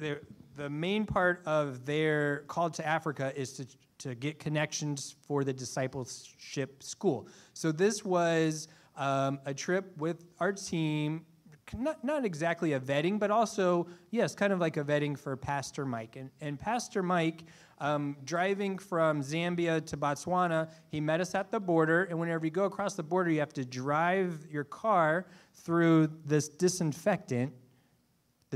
[0.56, 3.66] the main part of their call to Africa is to,
[3.98, 7.28] to get connections for the discipleship school.
[7.52, 11.26] So this was um, a trip with our team,
[11.74, 15.84] not, not exactly a vetting, but also, yes, kind of like a vetting for Pastor
[15.84, 16.16] Mike.
[16.16, 17.44] And, and Pastor Mike,
[17.78, 22.04] um, driving from Zambia to Botswana, he met us at the border.
[22.04, 26.48] And whenever you go across the border, you have to drive your car through this
[26.48, 27.52] disinfectant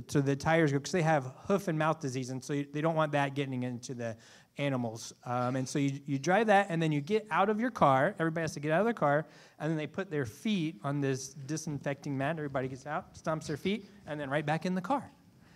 [0.06, 3.12] to the tires because they have hoof and mouth disease, and so they don't want
[3.12, 4.16] that getting into the
[4.58, 5.12] animals.
[5.24, 8.14] Um, and so you, you drive that, and then you get out of your car.
[8.18, 9.26] Everybody has to get out of their car,
[9.58, 12.36] and then they put their feet on this disinfecting mat.
[12.36, 15.10] Everybody gets out, stomps their feet, and then right back in the car.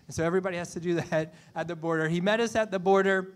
[0.07, 2.09] And so everybody has to do that at the border.
[2.09, 3.35] He met us at the border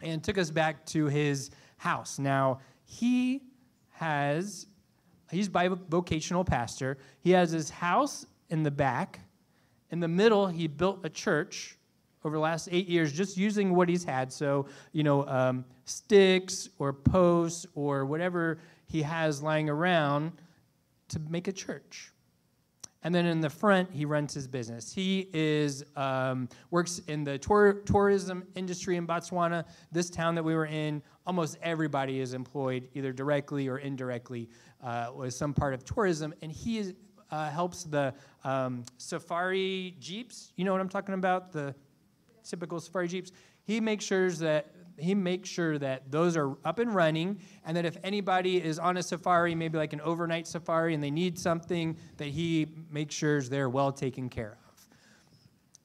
[0.00, 2.18] and took us back to his house.
[2.18, 3.42] Now, he
[3.90, 4.66] has,
[5.30, 6.98] he's a bivocational pastor.
[7.20, 9.20] He has his house in the back.
[9.90, 11.78] In the middle, he built a church
[12.24, 14.32] over the last eight years just using what he's had.
[14.32, 20.32] So, you know, um, sticks or posts or whatever he has lying around
[21.08, 22.12] to make a church.
[23.04, 24.92] And then in the front, he runs his business.
[24.92, 29.64] He is um, works in the tour, tourism industry in Botswana.
[29.90, 34.48] This town that we were in, almost everybody is employed either directly or indirectly
[34.82, 36.32] uh, with some part of tourism.
[36.42, 36.94] And he is,
[37.32, 40.52] uh, helps the um, safari jeeps.
[40.54, 41.50] You know what I'm talking about?
[41.50, 41.74] The
[42.42, 43.32] typical safari jeeps.
[43.64, 47.84] He makes sure that he makes sure that those are up and running, and that
[47.84, 51.96] if anybody is on a safari, maybe like an overnight safari, and they need something,
[52.18, 54.88] that he makes sure they're well taken care of.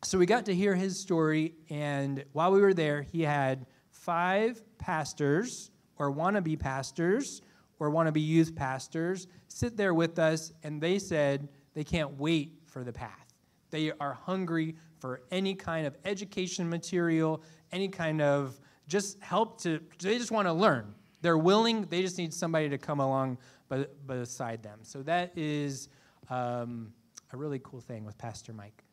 [0.03, 4.61] So we got to hear his story, and while we were there, he had five
[4.77, 7.41] pastors or wannabe pastors
[7.79, 12.83] or wannabe youth pastors sit there with us, and they said they can't wait for
[12.83, 13.26] the path.
[13.69, 19.80] They are hungry for any kind of education material, any kind of just help to,
[20.01, 20.93] they just want to learn.
[21.21, 23.38] They're willing, they just need somebody to come along
[23.69, 24.80] be- beside them.
[24.84, 25.89] So that is
[26.30, 26.93] um,
[27.34, 28.84] a really cool thing with Pastor Mike.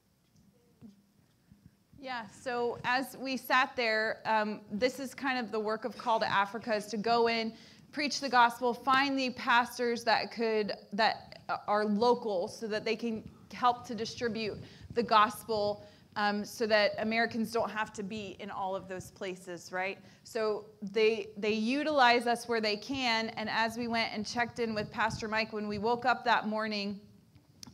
[2.05, 6.21] Yeah, so as we sat there, um, this is kind of the work of Call
[6.21, 7.55] to Africa is to go in,
[7.93, 13.27] preach the gospel, find the pastors that could that are local, so that they can
[13.55, 14.59] help to distribute
[14.93, 15.87] the gospel,
[16.17, 19.99] um, so that Americans don't have to be in all of those places, right?
[20.23, 24.75] So they they utilize us where they can, and as we went and checked in
[24.75, 27.01] with Pastor Mike when we woke up that morning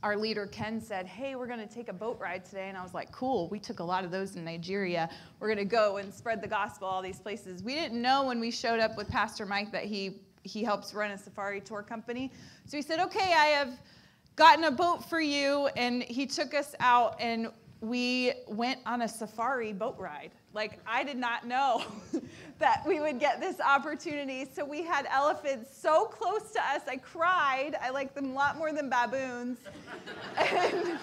[0.03, 2.69] our leader Ken said, Hey, we're going to take a boat ride today.
[2.69, 3.49] And I was like, Cool.
[3.49, 5.11] We took a lot of those in Nigeria.
[5.38, 7.62] We're going to go and spread the gospel all these places.
[7.62, 11.11] We didn't know when we showed up with Pastor Mike that he, he helps run
[11.11, 12.33] a safari tour company.
[12.66, 13.79] So he said, Okay, I have
[14.37, 15.69] gotten a boat for you.
[15.77, 17.16] And he took us out.
[17.21, 17.49] And
[17.81, 20.33] we went on a safari boat ride.
[20.53, 21.83] Like, I did not know
[22.59, 24.47] that we would get this opportunity.
[24.53, 26.83] So, we had elephants so close to us.
[26.88, 27.77] I cried.
[27.81, 29.59] I like them a lot more than baboons.
[30.37, 30.99] and,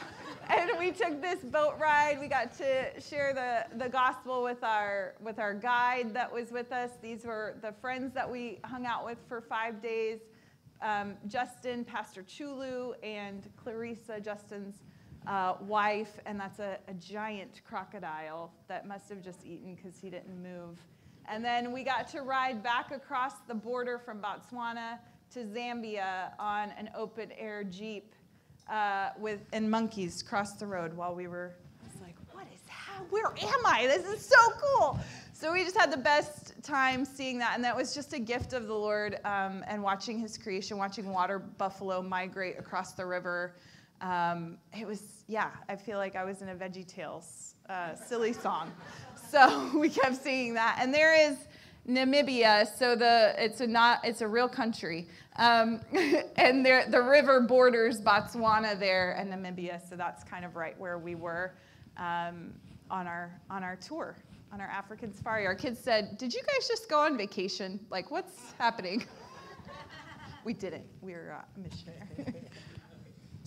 [0.49, 2.19] and we took this boat ride.
[2.19, 6.71] We got to share the, the gospel with our, with our guide that was with
[6.71, 6.91] us.
[7.01, 10.19] These were the friends that we hung out with for five days
[10.81, 14.83] um, Justin, Pastor Chulu, and Clarissa, Justin's
[15.27, 20.09] uh, wife, and that's a, a, giant crocodile that must have just eaten because he
[20.09, 20.79] didn't move.
[21.27, 24.99] And then we got to ride back across the border from Botswana
[25.31, 28.15] to Zambia on an open air jeep
[28.69, 31.55] uh, with and monkeys crossed the road while we were.
[31.83, 33.03] I was like, what is that?
[33.09, 33.87] Where am I?
[33.87, 34.99] This is so cool.
[35.33, 38.53] So we just had the best time seeing that, and that was just a gift
[38.53, 43.55] of the Lord um, and watching His creation, watching water buffalo migrate across the river.
[44.01, 48.33] Um, it was, yeah, I feel like I was in a Veggie Tales uh, silly
[48.33, 48.71] song.
[49.29, 50.77] So we kept singing that.
[50.79, 51.35] And there is
[51.85, 55.81] Namibia, so the it's a not it's a real country, um,
[56.37, 60.97] and there the river borders Botswana there and Namibia, so that's kind of right where
[60.97, 61.55] we were
[61.97, 62.53] um,
[62.89, 64.15] on our on our tour
[64.51, 65.45] on our African safari.
[65.45, 67.79] Our kids said, "Did you guys just go on vacation?
[67.89, 69.05] Like, what's happening?"
[70.43, 70.85] we didn't.
[71.01, 72.43] We were uh, missionary.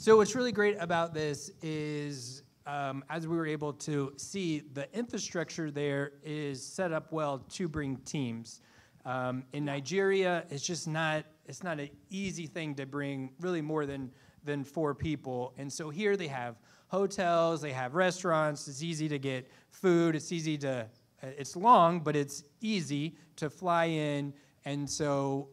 [0.00, 4.88] So what's really great about this is, um, as we were able to see, the
[4.96, 8.62] infrastructure there is set up well to bring teams.
[9.04, 13.84] Um, in Nigeria, it's just not it's not an easy thing to bring really more
[13.84, 14.10] than
[14.42, 16.56] than four people, and so here they have
[16.90, 18.68] hotels, they have restaurants.
[18.68, 20.14] It's easy to get food.
[20.14, 20.86] It's easy to
[21.22, 24.32] it's long, but it's easy to fly in,
[24.64, 25.48] and so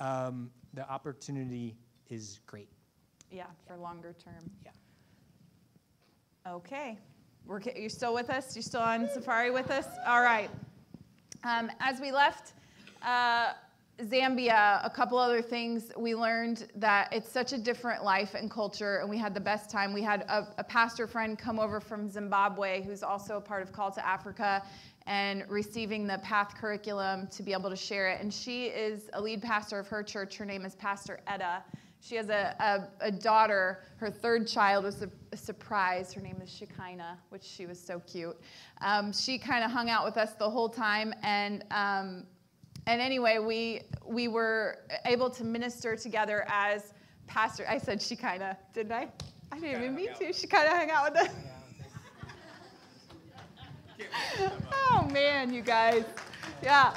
[0.00, 1.76] uh, um, the opportunity
[2.08, 2.68] is great.
[3.30, 4.50] Yeah, for longer term.
[4.64, 4.70] Yeah.
[6.46, 6.98] Okay.
[7.46, 8.54] We're, you're still with us?
[8.54, 9.86] You're still on safari with us?
[10.06, 10.50] All right.
[11.44, 12.52] Um, as we left
[13.02, 13.52] uh,
[14.00, 15.92] Zambia, a couple other things.
[15.96, 19.70] We learned that it's such a different life and culture, and we had the best
[19.70, 19.92] time.
[19.92, 23.72] We had a, a pastor friend come over from Zimbabwe who's also a part of
[23.72, 24.62] Call to Africa
[25.06, 28.20] and receiving the PATH curriculum to be able to share it.
[28.20, 30.36] And she is a lead pastor of her church.
[30.36, 31.62] Her name is Pastor Etta.
[32.00, 33.84] She has a, a, a, daughter.
[33.96, 36.12] Her third child was a, a, surprise.
[36.12, 38.36] Her name is Shekinah, which she was so cute.
[38.80, 41.14] Um, she kind of hung out with us the whole time.
[41.22, 42.24] And, um,
[42.86, 46.94] and anyway, we, we were able to minister together as
[47.26, 47.64] pastor.
[47.68, 49.08] I said she kind of, didn't I?
[49.50, 50.32] I didn't even mean to.
[50.32, 51.30] She kind of hung out with us.
[54.90, 56.04] oh, man, you guys
[56.62, 56.94] yeah.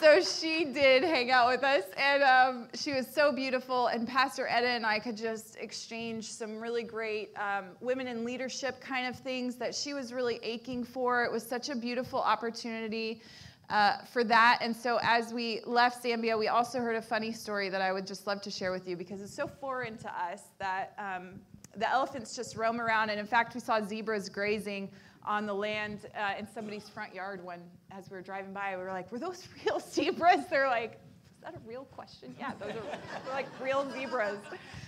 [0.00, 3.86] So she did hang out with us, and um, she was so beautiful.
[3.86, 8.80] And Pastor Etta and I could just exchange some really great um, women in leadership
[8.80, 11.24] kind of things that she was really aching for.
[11.24, 13.22] It was such a beautiful opportunity.
[13.70, 14.58] Uh, for that.
[14.60, 18.06] And so as we left Zambia, we also heard a funny story that I would
[18.06, 21.40] just love to share with you because it's so foreign to us that um,
[21.74, 23.08] the elephants just roam around.
[23.08, 24.90] And in fact, we saw zebras grazing
[25.24, 28.82] on the land uh, in somebody's front yard when, as we were driving by, we
[28.82, 30.46] were like, were those real zebras?
[30.50, 31.00] They're like,
[31.44, 32.34] that a real question?
[32.38, 34.38] Yeah, those are like real zebras.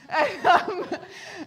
[0.08, 0.86] And, um,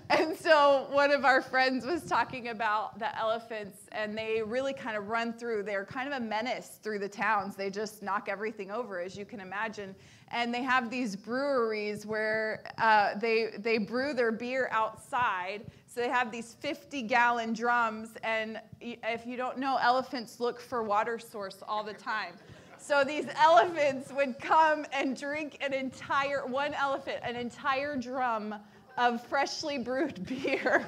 [0.09, 4.95] and, so one of our friends was talking about the elephants, and they really kind
[4.95, 5.63] of run through.
[5.63, 7.55] They're kind of a menace through the towns.
[7.55, 9.95] They just knock everything over, as you can imagine.
[10.31, 16.09] And they have these breweries where uh, they, they brew their beer outside so they
[16.09, 21.63] have these 50 gallon drums, and if you don't know, elephants look for water source
[21.67, 22.35] all the time.
[22.81, 28.55] So these elephants would come and drink an entire, one elephant, an entire drum
[28.97, 30.85] of freshly brewed beer.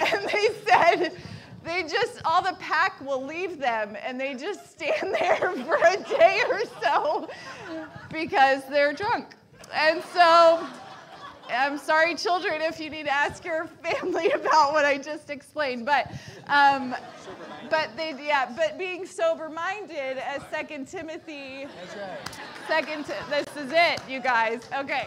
[0.00, 1.12] and they said,
[1.62, 5.96] they just, all the pack will leave them and they just stand there for a
[6.08, 7.28] day or so
[8.10, 9.34] because they're drunk.
[9.72, 10.66] And so,
[11.52, 15.86] I'm sorry, children, if you need to ask your family about what I just explained.
[15.86, 16.12] But,
[16.46, 16.94] um,
[17.68, 21.66] but they, yeah, but being sober-minded, as Second Timothy.
[21.66, 22.40] That's right.
[22.68, 24.62] Second, this is it, you guys.
[24.74, 25.06] Okay,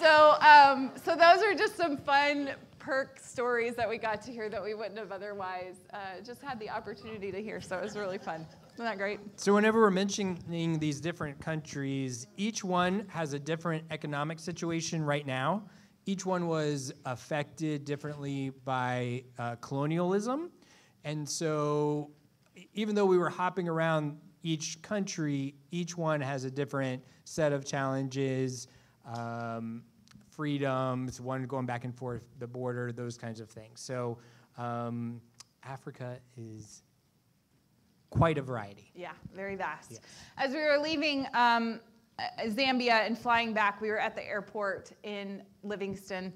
[0.00, 4.48] so um, so those are just some fun perk stories that we got to hear
[4.50, 7.60] that we wouldn't have otherwise uh, just had the opportunity to hear.
[7.60, 8.46] So it was really fun.
[8.74, 9.20] Isn't that great?
[9.36, 15.24] So, whenever we're mentioning these different countries, each one has a different economic situation right
[15.24, 15.62] now.
[16.06, 20.50] Each one was affected differently by uh, colonialism.
[21.04, 22.10] And so,
[22.74, 27.64] even though we were hopping around each country, each one has a different set of
[27.64, 28.66] challenges,
[29.06, 29.84] um,
[30.30, 33.80] freedoms, one going back and forth the border, those kinds of things.
[33.80, 34.18] So,
[34.58, 35.20] um,
[35.62, 36.82] Africa is
[38.10, 38.90] quite a variety.
[38.94, 39.92] Yeah, very vast.
[39.92, 40.00] Yes.
[40.36, 41.80] As we were leaving um,
[42.18, 46.32] uh, Zambia and flying back, we were at the airport in Livingstone,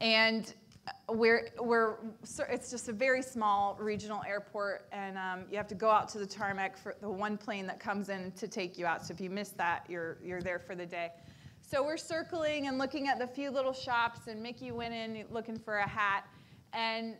[0.00, 0.54] and
[0.86, 5.68] uh, we're we're so it's just a very small regional airport, and um, you have
[5.68, 8.76] to go out to the tarmac for the one plane that comes in to take
[8.76, 9.04] you out.
[9.04, 11.12] So if you miss that, you're you're there for the day.
[11.62, 15.58] So we're circling and looking at the few little shops, and Mickey went in looking
[15.58, 16.26] for a hat,
[16.74, 17.16] and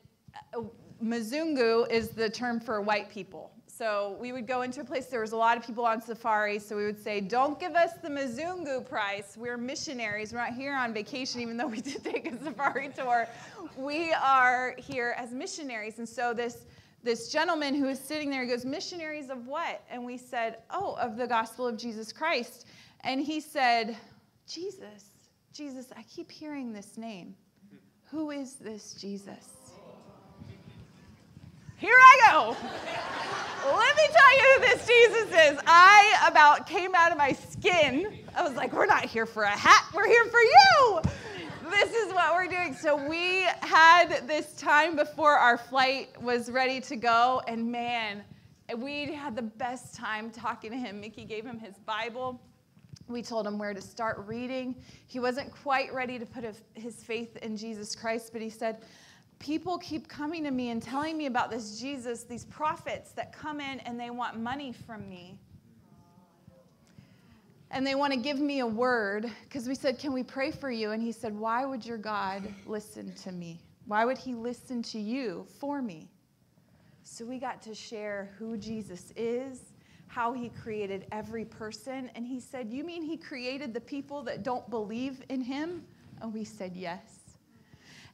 [0.55, 0.61] uh,
[1.03, 3.54] Mzungu is the term for white people.
[3.77, 6.61] So we would go into a place, there was a lot of people on safari,
[6.61, 9.37] so we would say, Don't give us the Mzungu price.
[9.37, 10.33] We're missionaries.
[10.33, 13.27] We're not here on vacation, even though we did take a safari tour.
[13.77, 15.99] We are here as missionaries.
[15.99, 16.67] And so this,
[17.03, 19.83] this gentleman who was sitting there he goes, Missionaries of what?
[19.91, 22.67] And we said, Oh, of the gospel of Jesus Christ.
[23.01, 23.97] And he said,
[24.47, 25.11] Jesus,
[25.53, 27.35] Jesus, I keep hearing this name.
[28.11, 29.64] Who is this Jesus?
[31.77, 32.57] Here I go.
[33.67, 35.61] Let me tell you who this Jesus is.
[35.67, 38.21] I about came out of my skin.
[38.37, 41.01] I was like, we're not here for a hat, we're here for you.
[41.71, 42.75] This is what we're doing.
[42.75, 48.23] So we had this time before our flight was ready to go, and man,
[48.77, 51.01] we had the best time talking to him.
[51.01, 52.41] Mickey gave him his Bible.
[53.09, 54.77] We told him where to start reading.
[55.07, 56.45] He wasn't quite ready to put
[56.75, 58.83] his faith in Jesus Christ, but he said,
[59.45, 63.61] people keep coming to me and telling me about this Jesus, these prophets that come
[63.61, 65.39] in and they want money from me.
[67.71, 70.71] And they want to give me a word because we said, Can we pray for
[70.71, 70.93] you?
[70.93, 73.61] And he said, Why would your God listen to me?
[73.85, 76.09] Why would he listen to you for me?
[77.03, 79.61] So we got to share who Jesus is,
[80.07, 82.11] how he created every person.
[82.15, 85.85] And he said, You mean he created the people that don't believe in him?
[86.23, 87.24] And we said, Yes.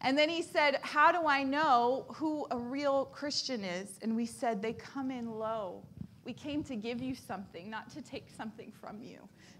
[0.03, 3.98] And then he said, How do I know who a real Christian is?
[4.03, 5.82] And we said, They come in low.
[6.24, 9.18] We came to give you something, not to take something from you.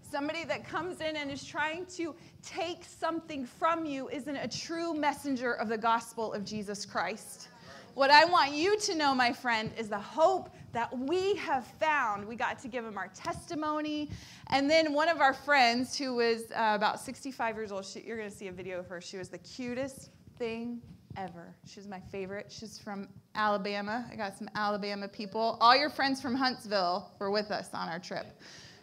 [0.09, 4.93] Somebody that comes in and is trying to take something from you isn't a true
[4.93, 7.47] messenger of the gospel of Jesus Christ.
[7.93, 12.25] What I want you to know, my friend, is the hope that we have found.
[12.25, 14.09] We got to give him our testimony.
[14.47, 18.17] And then one of our friends, who was uh, about 65 years old, she, you're
[18.17, 19.01] going to see a video of her.
[19.01, 20.09] She was the cutest
[20.41, 20.81] thing
[21.17, 21.53] ever.
[21.67, 22.47] She's my favorite.
[22.49, 24.09] She's from Alabama.
[24.11, 25.55] I got some Alabama people.
[25.61, 28.25] All your friends from Huntsville were with us on our trip.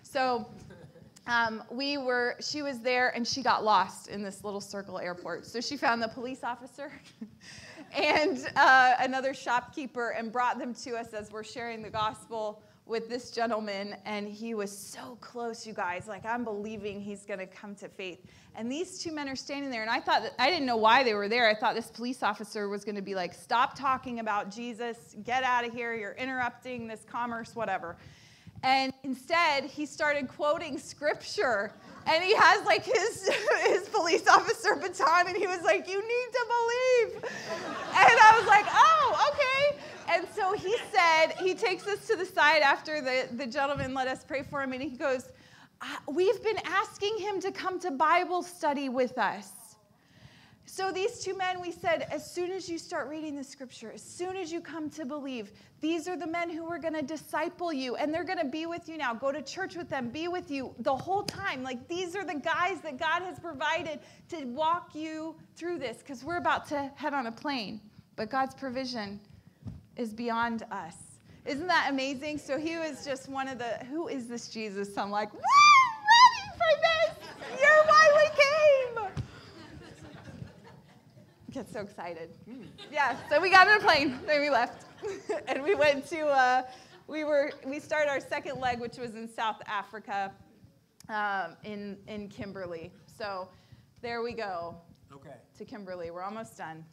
[0.04, 0.46] So
[1.26, 5.46] um, we were, she was there and she got lost in this little circle airport.
[5.46, 6.92] So she found the police officer
[7.92, 13.08] and uh, another shopkeeper and brought them to us as we're sharing the gospel with
[13.08, 16.08] this gentleman, and he was so close, you guys.
[16.08, 18.24] Like, I'm believing he's going to come to faith.
[18.58, 21.04] And these two men are standing there, and I thought, that, I didn't know why
[21.04, 21.48] they were there.
[21.48, 25.44] I thought this police officer was going to be like, stop talking about Jesus, get
[25.44, 27.96] out of here, you're interrupting this commerce, whatever.
[28.64, 31.72] And instead, he started quoting scripture.
[32.06, 33.30] And he has like his,
[33.66, 37.24] his police officer baton, and he was like, You need to believe.
[37.24, 39.78] And I was like, Oh, okay.
[40.16, 44.08] And so he said, he takes us to the side after the, the gentleman let
[44.08, 45.28] us pray for him, and he goes,
[46.06, 49.52] We've been asking him to come to Bible study with us.
[50.70, 54.02] So these two men, we said, as soon as you start reading the scripture, as
[54.02, 57.72] soon as you come to believe, these are the men who are going to disciple
[57.72, 59.14] you, and they're going to be with you now.
[59.14, 61.62] Go to church with them, be with you the whole time.
[61.62, 63.98] Like these are the guys that God has provided
[64.28, 67.80] to walk you through this, because we're about to head on a plane.
[68.16, 69.20] But God's provision
[69.96, 70.96] is beyond us.
[71.46, 72.38] Isn't that amazing?
[72.38, 74.94] So he was just one of the, who is this Jesus?
[74.94, 77.60] So I'm like, woo, ready for this.
[77.60, 79.24] You're why we came.
[81.50, 82.30] Get so excited.
[82.92, 84.84] Yeah, so we got on a plane, then we left.
[85.48, 86.62] and we went to, uh,
[87.06, 90.32] we were, we started our second leg, which was in South Africa,
[91.08, 92.92] um, in, in Kimberley.
[93.16, 93.48] So
[94.02, 94.76] there we go.
[95.12, 95.36] Okay.
[95.56, 96.10] To Kimberley.
[96.10, 96.84] We're almost done.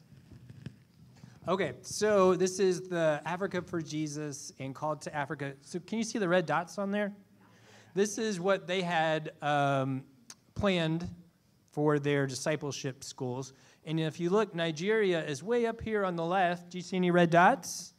[1.47, 5.53] Okay, so this is the Africa for Jesus and Called to Africa.
[5.61, 7.13] So can you see the red dots on there?
[7.93, 10.03] This is what they had um,
[10.55, 11.07] planned
[11.71, 13.53] for their discipleship schools.
[13.85, 16.71] And if you look, Nigeria is way up here on the left.
[16.71, 17.93] Do you see any red dots?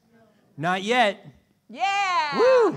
[0.57, 1.25] Not yet.
[1.69, 2.37] Yeah!
[2.37, 2.77] Woo!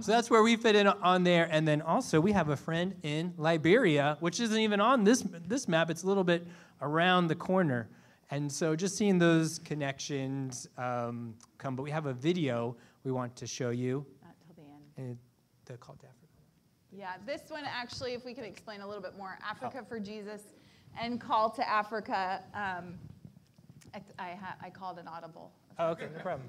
[0.00, 1.46] So that's where we fit in on there.
[1.50, 5.68] And then also we have a friend in Liberia, which isn't even on this, this
[5.68, 5.90] map.
[5.90, 6.46] It's a little bit
[6.80, 7.90] around the corner.
[8.32, 12.74] And so just seeing those connections um, come, but we have a video
[13.04, 14.06] we want to show you.
[14.22, 14.80] Not till the end.
[14.96, 15.18] And
[15.66, 16.16] the call to Africa.
[16.90, 19.86] Yeah, this one actually, if we can explain a little bit more Africa oh.
[19.86, 20.40] for Jesus
[20.98, 22.42] and Call to Africa.
[22.54, 22.94] Um,
[23.94, 26.48] I, I, ha- I, called an audible Oh, okay, no problem.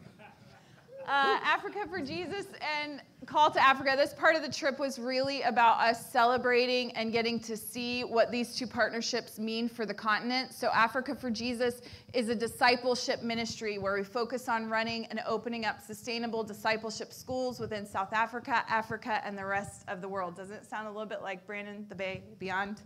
[1.08, 2.45] Uh, Africa for Jesus
[2.82, 3.93] and Call to Africa.
[3.97, 8.32] This part of the trip was really about us celebrating and getting to see what
[8.32, 10.54] these two partnerships mean for the continent.
[10.54, 11.82] So, Africa for Jesus
[12.14, 17.60] is a discipleship ministry where we focus on running and opening up sustainable discipleship schools
[17.60, 20.36] within South Africa, Africa, and the rest of the world.
[20.36, 22.82] Doesn't it sound a little bit like Brandon, the Bay, beyond?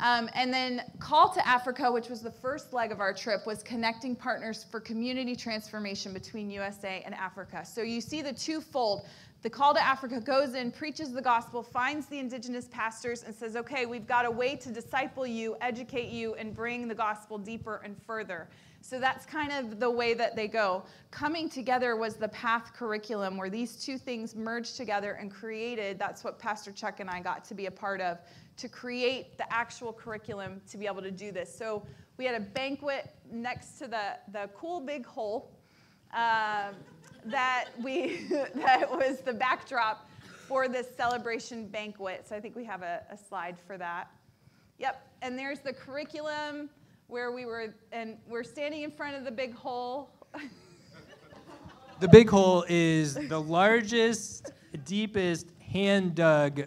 [0.00, 3.62] Um, and then Call to Africa, which was the first leg of our trip, was
[3.62, 7.64] connecting partners for community transformation between USA and Africa.
[7.64, 9.06] So you see the twofold.
[9.42, 13.56] The Call to Africa goes in, preaches the gospel, finds the indigenous pastors, and says,
[13.56, 17.80] okay, we've got a way to disciple you, educate you, and bring the gospel deeper
[17.84, 18.48] and further.
[18.82, 20.82] So that's kind of the way that they go.
[21.10, 26.24] Coming together was the path curriculum where these two things merged together and created that's
[26.24, 28.18] what Pastor Chuck and I got to be a part of
[28.56, 31.54] to create the actual curriculum to be able to do this.
[31.54, 31.86] So
[32.16, 35.50] we had a banquet next to the, the cool big hole
[36.12, 36.74] um,
[37.24, 40.08] that we that was the backdrop
[40.46, 42.26] for this celebration banquet.
[42.28, 44.10] So I think we have a, a slide for that.
[44.78, 46.68] Yep, and there's the curriculum
[47.06, 50.10] where we were, and we're standing in front of the big hole.
[52.00, 54.50] The big hole is the largest,
[54.84, 56.64] deepest hand dug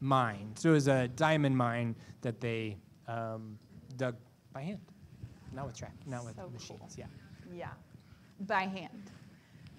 [0.00, 0.52] mine.
[0.56, 2.76] So it was a diamond mine that they
[3.08, 3.58] um,
[3.96, 4.16] dug
[4.52, 4.80] by hand,
[5.52, 6.80] not with track, not with So machines.
[6.80, 6.88] cool.
[6.96, 7.06] Yeah.
[7.54, 7.68] Yeah,
[8.40, 9.10] by hand.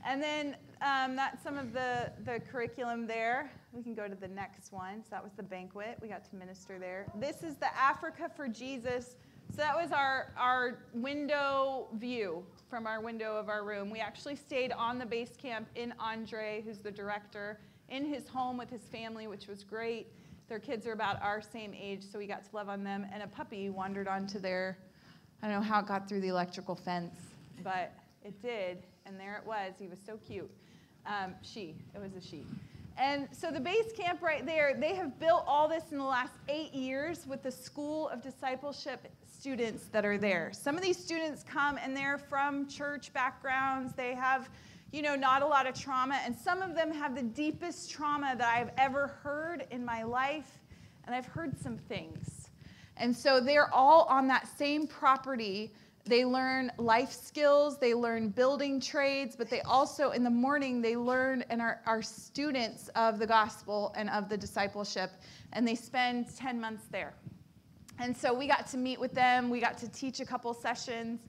[0.05, 3.51] And then um, that's some of the, the curriculum there.
[3.73, 5.03] We can go to the next one.
[5.03, 5.97] So that was the banquet.
[6.01, 7.07] We got to minister there.
[7.19, 9.17] This is the Africa for Jesus.
[9.51, 13.89] So that was our, our window view from our window of our room.
[13.89, 17.59] We actually stayed on the base camp in Andre, who's the director,
[17.89, 20.07] in his home with his family, which was great.
[20.49, 23.05] Their kids are about our same age, so we got to love on them.
[23.13, 24.77] And a puppy wandered onto their,
[25.41, 27.15] I don't know how it got through the electrical fence,
[27.63, 28.83] but it did.
[29.05, 29.73] And there it was.
[29.79, 30.49] He was so cute.
[31.05, 32.43] Um, she, it was a she.
[32.97, 36.33] And so the base camp right there, they have built all this in the last
[36.49, 40.51] eight years with the School of Discipleship students that are there.
[40.51, 43.93] Some of these students come and they're from church backgrounds.
[43.93, 44.49] They have,
[44.91, 46.19] you know, not a lot of trauma.
[46.23, 50.59] And some of them have the deepest trauma that I've ever heard in my life.
[51.05, 52.49] And I've heard some things.
[52.97, 55.73] And so they're all on that same property.
[56.05, 60.95] They learn life skills, they learn building trades, but they also, in the morning, they
[60.95, 65.11] learn and are, are students of the gospel and of the discipleship.
[65.53, 67.13] And they spend 10 months there.
[67.99, 71.19] And so we got to meet with them, we got to teach a couple sessions.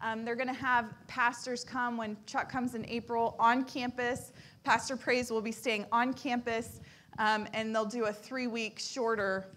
[0.00, 4.32] Um, they're going to have pastors come when Chuck comes in April on campus.
[4.64, 6.80] Pastor Praise will be staying on campus,
[7.18, 9.48] um, and they'll do a three week shorter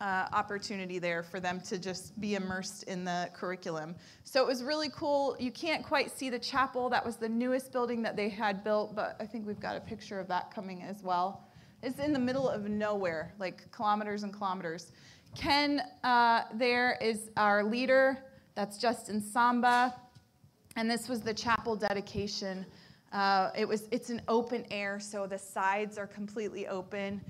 [0.00, 3.96] uh, opportunity there for them to just be immersed in the curriculum.
[4.22, 5.36] So it was really cool.
[5.40, 6.88] You can't quite see the chapel.
[6.88, 9.80] That was the newest building that they had built, but I think we've got a
[9.80, 11.48] picture of that coming as well.
[11.82, 14.92] It's in the middle of nowhere, like kilometers and kilometers.
[15.36, 18.24] Ken uh, there is our leader.
[18.58, 19.94] That's Justin Samba.
[20.74, 22.66] And this was the chapel dedication.
[23.12, 27.20] Uh, it was, it's an open air, so the sides are completely open.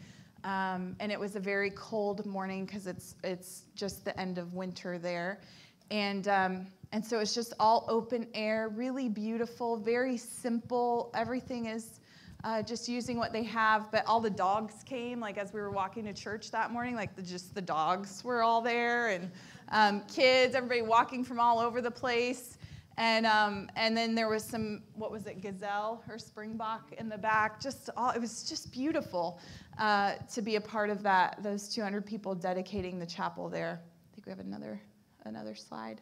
[0.44, 4.54] Um, and it was a very cold morning because it's, it's just the end of
[4.54, 5.42] winter there.
[5.90, 11.10] And, um, and so it's just all open air, really beautiful, very simple.
[11.14, 12.00] Everything is
[12.44, 13.92] uh, just using what they have.
[13.92, 17.16] But all the dogs came, like as we were walking to church that morning, like
[17.16, 19.30] the, just the dogs were all there, and
[19.70, 22.58] um, kids, everybody walking from all over the place.
[22.96, 27.16] And, um, and then there was some, what was it, gazelle or springbok in the
[27.16, 27.60] back.
[27.60, 29.38] Just all, it was just beautiful
[29.78, 31.40] uh, to be a part of that.
[31.42, 33.80] Those 200 people dedicating the chapel there.
[33.80, 34.80] I think we have another,
[35.24, 36.00] another slide.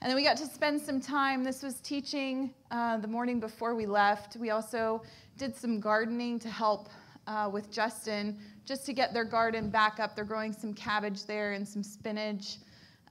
[0.00, 1.42] And then we got to spend some time.
[1.42, 4.36] This was teaching uh, the morning before we left.
[4.36, 5.02] We also
[5.36, 6.90] did some gardening to help
[7.26, 10.14] uh, with Justin, just to get their garden back up.
[10.14, 12.58] They're growing some cabbage there and some spinach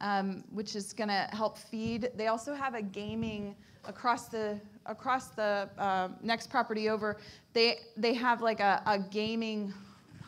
[0.02, 2.12] um, which is going to help feed.
[2.16, 7.18] They also have a gaming across the across the uh, next property over.
[7.54, 9.74] They they have like a, a gaming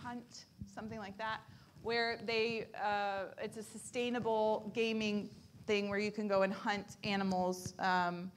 [0.03, 1.41] hunt, something like that,
[1.83, 5.29] where they uh, it's a sustainable gaming
[5.67, 8.31] thing where you can go and hunt animals um,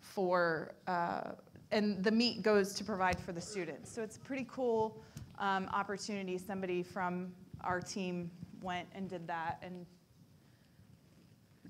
[0.00, 0.74] for.
[0.86, 1.32] Uh,
[1.70, 3.92] and the meat goes to provide for the students.
[3.92, 5.02] So it's a pretty cool
[5.38, 6.38] um, opportunity.
[6.38, 7.30] Somebody from
[7.62, 8.30] our team
[8.62, 9.84] went and did that, and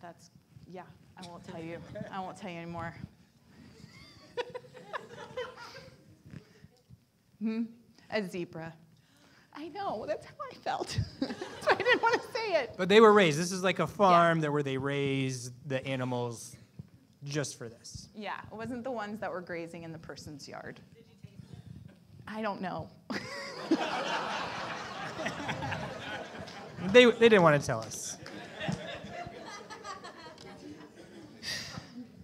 [0.00, 0.30] that's,
[0.70, 0.82] yeah,
[1.16, 1.78] I won't tell you.
[2.12, 2.94] I won't tell you anymore.
[7.42, 7.62] hmm?
[8.10, 8.72] A zebra.
[9.54, 10.90] I know, that's how I felt.
[11.20, 12.74] so I didn't want to say it.
[12.76, 13.38] But they were raised.
[13.38, 16.54] This is like a farm that where they raise the animals
[17.24, 18.08] just for this.
[18.14, 20.78] Yeah, it wasn't the ones that were grazing in the person's yard.
[22.28, 22.88] I don't know.
[26.86, 28.16] They, they didn't want to tell us.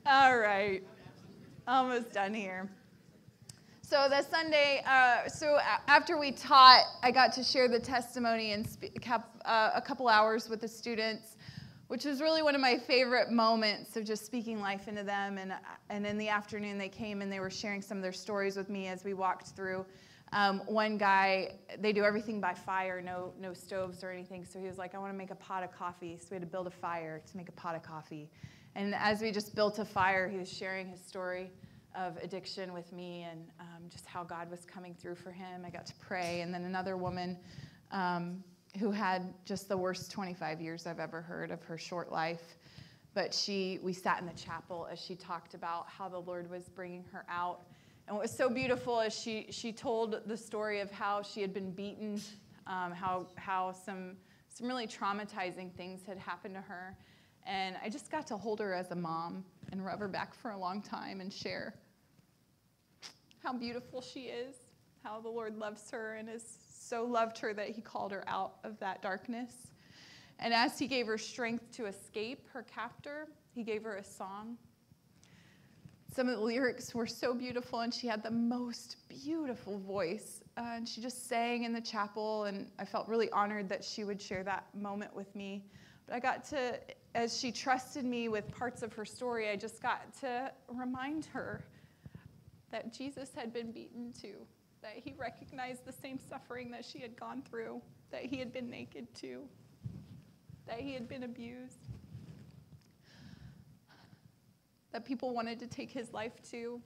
[0.07, 0.83] All right,
[1.67, 2.69] almost done here.
[3.81, 8.69] So the Sunday, uh, so after we taught, I got to share the testimony and
[9.47, 11.37] uh, a couple hours with the students,
[11.89, 15.39] which was really one of my favorite moments of just speaking life into them.
[15.39, 15.55] And
[15.89, 18.69] and in the afternoon, they came and they were sharing some of their stories with
[18.69, 19.87] me as we walked through.
[20.35, 24.45] Um, one guy, they do everything by fire, no no stoves or anything.
[24.45, 26.19] So he was like, I want to make a pot of coffee.
[26.21, 28.29] So we had to build a fire to make a pot of coffee.
[28.77, 31.51] And as we just built a fire, he was sharing his story
[31.95, 35.65] of addiction with me and um, just how God was coming through for him.
[35.65, 36.41] I got to pray.
[36.41, 37.39] And then another woman
[37.93, 38.43] um,
[38.81, 42.57] who had just the worst 25 years I've ever heard of her short life.
[43.15, 46.69] But she, we sat in the chapel as she talked about how the Lord was
[46.69, 47.61] bringing her out.
[48.09, 51.55] And what was so beautiful is she, she told the story of how she had
[51.55, 52.21] been beaten,
[52.67, 54.17] um, how, how some,
[54.49, 56.97] some really traumatizing things had happened to her.
[57.47, 60.53] And I just got to hold her as a mom and rub her back for
[60.53, 61.75] a long time and share
[63.43, 64.55] how beautiful she is,
[65.03, 66.43] how the Lord loves her and has
[66.75, 69.53] so loved her that he called her out of that darkness.
[70.39, 74.57] And as he gave her strength to escape her captor, he gave her a song.
[76.15, 80.43] Some of the lyrics were so beautiful, and she had the most beautiful voice.
[80.57, 84.05] Uh, and she just sang in the chapel, and I felt really honored that she
[84.05, 85.65] would share that moment with me.
[86.07, 86.79] But I got to,
[87.15, 91.65] as she trusted me with parts of her story, I just got to remind her
[92.73, 94.47] that Jesus had been beaten too,
[94.83, 98.69] that he recognized the same suffering that she had gone through, that he had been
[98.69, 99.43] naked too,
[100.67, 101.87] that he had been abused,
[104.93, 106.81] that people wanted to take his life too.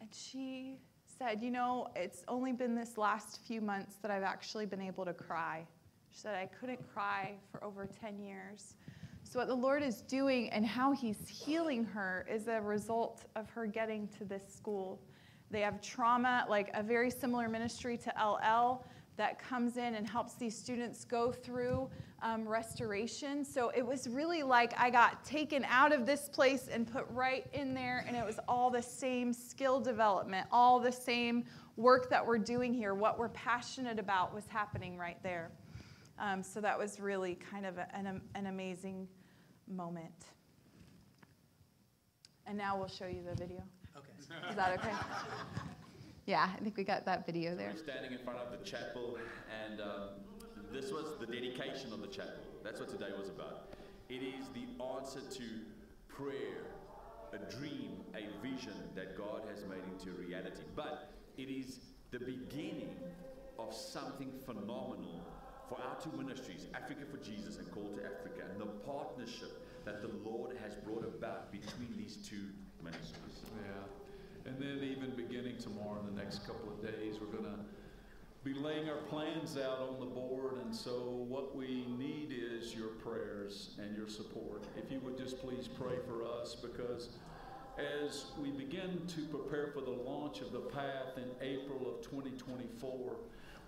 [0.00, 0.78] And she
[1.18, 5.04] said, You know, it's only been this last few months that I've actually been able
[5.04, 5.66] to cry.
[6.12, 8.76] She said, I couldn't cry for over 10 years.
[9.24, 13.50] So, what the Lord is doing and how He's healing her is a result of
[13.50, 15.00] her getting to this school.
[15.50, 18.84] They have trauma, like a very similar ministry to LL
[19.16, 21.88] that comes in and helps these students go through
[22.22, 23.44] um, restoration.
[23.44, 27.46] So it was really like I got taken out of this place and put right
[27.52, 31.44] in there, and it was all the same skill development, all the same
[31.76, 32.94] work that we're doing here.
[32.94, 35.50] What we're passionate about was happening right there.
[36.18, 39.08] Um, so that was really kind of a, an, an amazing
[39.68, 40.26] moment.
[42.46, 43.62] And now we'll show you the video.
[43.96, 44.48] Okay.
[44.50, 44.92] Is that okay?
[46.26, 47.70] Yeah, I think we got that video there.
[47.74, 49.18] We're standing in front of the chapel,
[49.66, 50.08] and um,
[50.72, 52.40] this was the dedication of the chapel.
[52.62, 53.74] That's what today was about.
[54.08, 55.44] It is the answer to
[56.08, 56.64] prayer,
[57.34, 60.62] a dream, a vision that God has made into reality.
[60.74, 62.96] But it is the beginning
[63.58, 65.20] of something phenomenal
[65.68, 70.02] for our two ministries, Africa for Jesus and Call to Africa, and the partnership that
[70.02, 72.48] the Lord has brought about between these two
[72.82, 73.44] ministries.
[73.64, 74.50] Yeah.
[74.50, 77.60] And then even beginning tomorrow in the next couple of days, we're going to
[78.44, 80.56] be laying our plans out on the board.
[80.62, 84.64] And so what we need is your prayers and your support.
[84.76, 87.08] If you would just please pray for us because
[87.78, 93.16] as we begin to prepare for the launch of the path in April of 2024,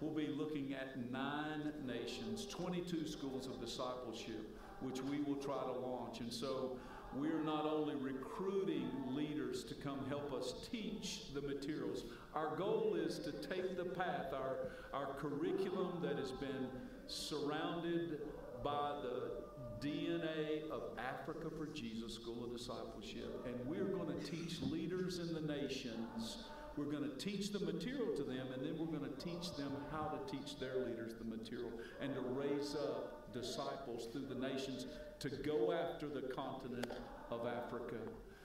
[0.01, 5.73] we'll be looking at nine nations, 22 schools of discipleship, which we will try to
[5.73, 6.21] launch.
[6.21, 6.77] And so
[7.15, 13.19] we're not only recruiting leaders to come help us teach the materials, our goal is
[13.21, 14.57] to take the path, our,
[14.93, 16.69] our curriculum that has been
[17.07, 18.21] surrounded
[18.63, 19.47] by the
[19.87, 23.47] DNA of Africa for Jesus School of Discipleship.
[23.47, 26.45] And we're going to teach leaders in the nations.
[26.77, 29.73] We're going to teach the material to them, and then we're going to teach them
[29.91, 31.71] how to teach their leaders the material
[32.01, 34.87] and to raise up disciples through the nations
[35.21, 36.91] to go after the continent
[37.31, 37.97] of Africa.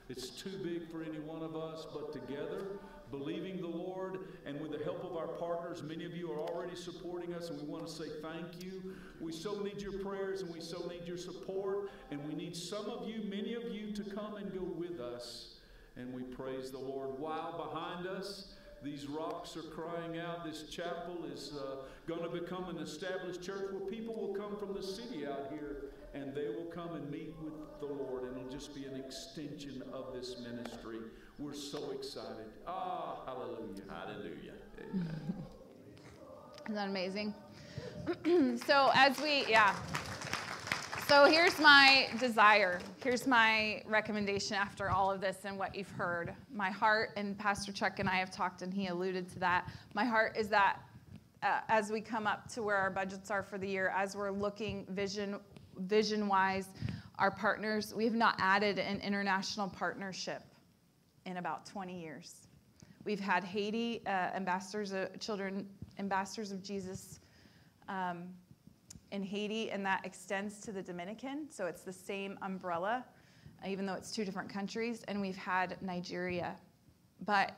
[0.08, 2.78] It's too big for any one of us, but together,
[3.10, 6.74] believing the Lord and with the help of our partners, many of you are already
[6.74, 8.94] supporting us, and we want to say thank you.
[9.20, 12.86] We so need your prayers and we so need your support, and we need some
[12.86, 15.51] of you, many of you, to come and go with us.
[15.96, 17.18] And we praise the Lord.
[17.18, 20.44] While behind us, these rocks are crying out.
[20.44, 24.74] This chapel is uh, going to become an established church where people will come from
[24.74, 28.50] the city out here and they will come and meet with the Lord, and it'll
[28.50, 30.98] just be an extension of this ministry.
[31.38, 32.46] We're so excited.
[32.66, 33.82] Ah, hallelujah.
[33.88, 34.52] Hallelujah.
[34.78, 35.34] Amen.
[36.64, 37.34] Isn't that amazing?
[38.66, 39.74] so as we, yeah.
[41.12, 42.80] So here's my desire.
[43.04, 46.32] Here's my recommendation after all of this and what you've heard.
[46.50, 49.70] My heart, and Pastor Chuck and I have talked, and he alluded to that.
[49.92, 50.78] My heart is that
[51.42, 54.30] uh, as we come up to where our budgets are for the year, as we're
[54.30, 55.38] looking vision
[55.80, 56.68] vision wise,
[57.18, 60.42] our partners, we have not added an international partnership
[61.26, 62.46] in about 20 years.
[63.04, 67.20] We've had Haiti, uh, ambassadors, of, children, ambassadors of Jesus.
[67.86, 68.28] Um,
[69.12, 71.46] in Haiti, and that extends to the Dominican.
[71.50, 73.04] So it's the same umbrella,
[73.64, 75.04] uh, even though it's two different countries.
[75.06, 76.56] And we've had Nigeria.
[77.24, 77.52] But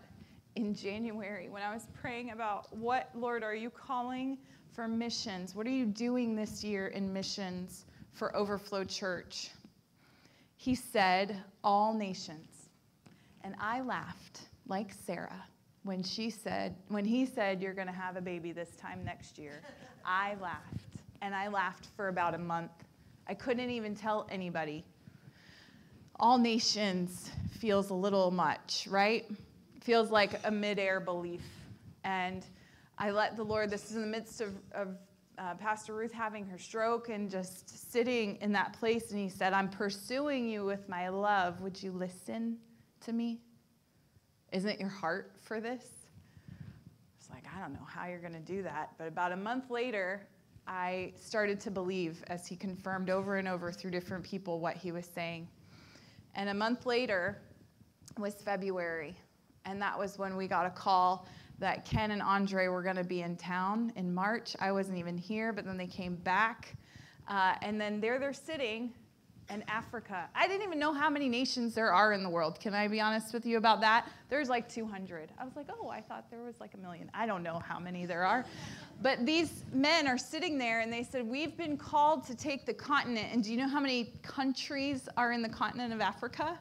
[0.57, 4.37] in January, when I was praying about what, Lord, are you calling
[4.75, 5.55] for missions?
[5.55, 9.51] What are you doing this year in missions for Overflow Church?
[10.57, 12.69] He said, All nations.
[13.43, 15.45] And I laughed like Sarah
[15.85, 19.39] when she said, when he said, You're going to have a baby this time next
[19.39, 19.63] year.
[20.05, 22.73] I laughed and I laughed for about a month.
[23.27, 24.85] I couldn't even tell anybody.
[26.17, 29.27] All nations feels a little much, right?
[29.81, 31.43] Feels like a midair belief.
[32.05, 32.45] And
[32.99, 34.97] I let the Lord, this is in the midst of, of
[35.39, 39.11] uh, Pastor Ruth having her stroke and just sitting in that place.
[39.11, 41.61] And he said, I'm pursuing you with my love.
[41.61, 42.59] Would you listen
[43.01, 43.41] to me?
[44.53, 45.85] Isn't your heart for this?
[47.19, 48.93] It's like, I don't know how you're going to do that.
[48.99, 50.29] But about a month later,
[50.67, 54.93] I started to believe as he confirmed over and over through different people what he
[54.93, 55.49] was saying.
[56.35, 57.41] And a month later
[58.19, 59.17] was February,
[59.65, 61.27] and that was when we got a call
[61.59, 64.57] that Ken and Andre were going to be in town in March.
[64.61, 66.75] I wasn't even here, but then they came back.
[67.29, 68.93] Uh, and then there they're sitting
[69.49, 70.29] and Africa.
[70.35, 72.59] I didn't even know how many nations there are in the world.
[72.61, 74.09] Can I be honest with you about that?
[74.29, 75.31] There's like 200.
[75.39, 77.11] I was like, oh, I thought there was like a million.
[77.15, 78.45] I don't know how many there are.
[79.03, 82.75] But these men are sitting there and they said, we've been called to take the
[82.75, 83.29] continent.
[83.33, 86.59] And do you know how many countries are in the continent of Africa?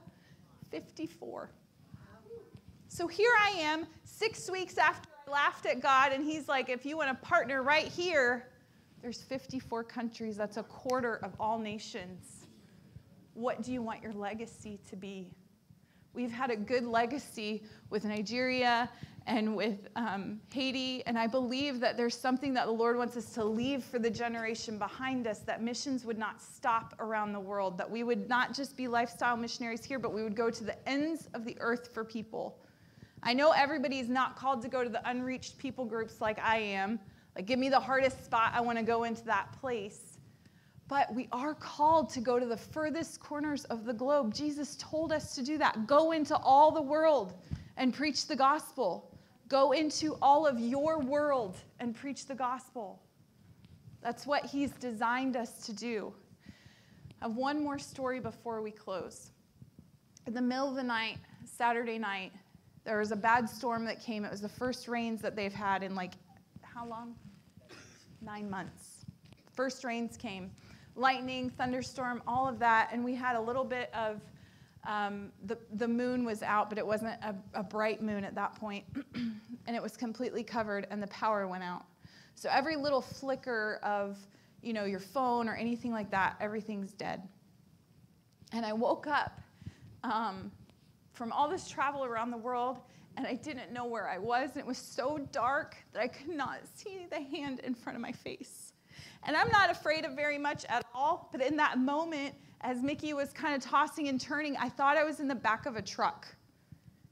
[0.72, 1.50] 54.
[2.90, 6.86] So here I am, six weeks after I laughed at God, and He's like, if
[6.86, 8.50] you want to partner right here,
[9.02, 10.38] there's 54 countries.
[10.38, 12.43] That's a quarter of all nations.
[13.34, 15.32] What do you want your legacy to be?
[16.14, 18.90] We've had a good legacy with Nigeria
[19.26, 23.34] and with um, Haiti, and I believe that there's something that the Lord wants us
[23.34, 27.78] to leave for the generation behind us that missions would not stop around the world,
[27.78, 30.88] that we would not just be lifestyle missionaries here, but we would go to the
[30.88, 32.60] ends of the earth for people.
[33.24, 37.00] I know everybody's not called to go to the unreached people groups like I am.
[37.36, 40.13] Like, give me the hardest spot, I want to go into that place.
[40.94, 44.32] But we are called to go to the furthest corners of the globe.
[44.32, 45.88] Jesus told us to do that.
[45.88, 47.34] Go into all the world
[47.78, 49.12] and preach the gospel.
[49.48, 53.02] Go into all of your world and preach the gospel.
[54.04, 56.14] That's what he's designed us to do.
[57.24, 59.32] I have one more story before we close.
[60.28, 62.34] In the middle of the night, Saturday night,
[62.86, 64.26] there was a bad storm that came.
[64.26, 66.14] It was the first rains that they've had in like,
[66.62, 67.16] how long?
[68.22, 69.06] Nine months.
[69.56, 70.52] First rains came
[70.96, 72.90] lightning, thunderstorm, all of that.
[72.92, 74.22] And we had a little bit of
[74.86, 78.56] um, the, the moon was out, but it wasn't a, a bright moon at that
[78.56, 78.84] point.
[79.16, 81.86] and it was completely covered, and the power went out.
[82.36, 84.18] So every little flicker of
[84.64, 87.22] you know, your phone or anything like that, everything's dead.
[88.54, 89.42] And I woke up
[90.04, 90.52] um,
[91.12, 92.80] from all this travel around the world,
[93.18, 94.52] and I didn't know where I was.
[94.52, 98.02] And it was so dark that I could not see the hand in front of
[98.02, 98.63] my face.
[99.26, 103.14] And I'm not afraid of very much at all, but in that moment, as Mickey
[103.14, 105.82] was kind of tossing and turning, I thought I was in the back of a
[105.82, 106.28] truck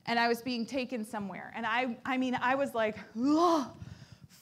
[0.05, 1.53] and I was being taken somewhere.
[1.55, 2.97] And I, I mean, I was like,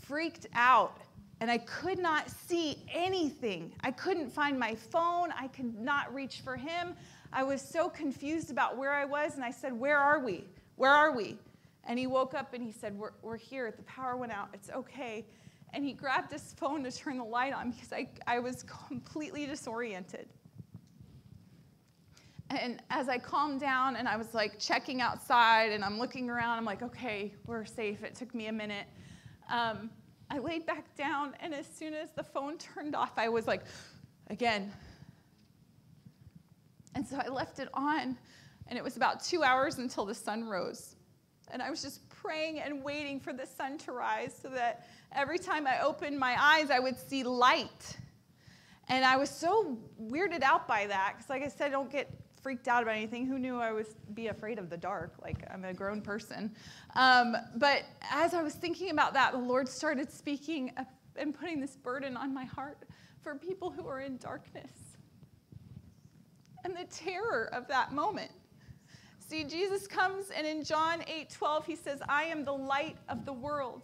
[0.08, 0.98] freaked out.
[1.42, 3.72] And I could not see anything.
[3.82, 5.32] I couldn't find my phone.
[5.38, 6.96] I could not reach for him.
[7.32, 9.36] I was so confused about where I was.
[9.36, 10.44] And I said, Where are we?
[10.76, 11.38] Where are we?
[11.86, 13.72] And he woke up and he said, We're, we're here.
[13.72, 14.50] The power went out.
[14.54, 15.24] It's okay
[15.74, 19.46] and he grabbed his phone to turn the light on because I, I was completely
[19.46, 20.28] disoriented.
[22.50, 26.58] And as I calmed down and I was like checking outside and I'm looking around,
[26.58, 28.04] I'm like, okay, we're safe.
[28.04, 28.88] It took me a minute.
[29.52, 29.92] Um,
[30.32, 33.64] I laid back down, and as soon as the phone turned off, I was like,
[34.28, 34.72] again.
[36.94, 38.18] And so I left it on,
[38.68, 40.96] and it was about two hours until the sun rose.
[41.52, 45.40] And I was just praying and waiting for the sun to rise so that every
[45.40, 47.98] time I opened my eyes, I would see light.
[48.88, 52.10] And I was so weirded out by that because, like I said, I don't get
[52.42, 53.26] freaked out about anything.
[53.26, 55.14] Who knew I would be afraid of the dark?
[55.22, 56.56] Like, I'm a grown person.
[56.96, 60.72] Um, but as I was thinking about that, the Lord started speaking
[61.16, 62.80] and putting this burden on my heart
[63.22, 64.72] for people who are in darkness.
[66.64, 68.32] and the terror of that moment.
[69.30, 73.26] See, Jesus comes and in John 8 12, he says, I am the light of
[73.26, 73.84] the world.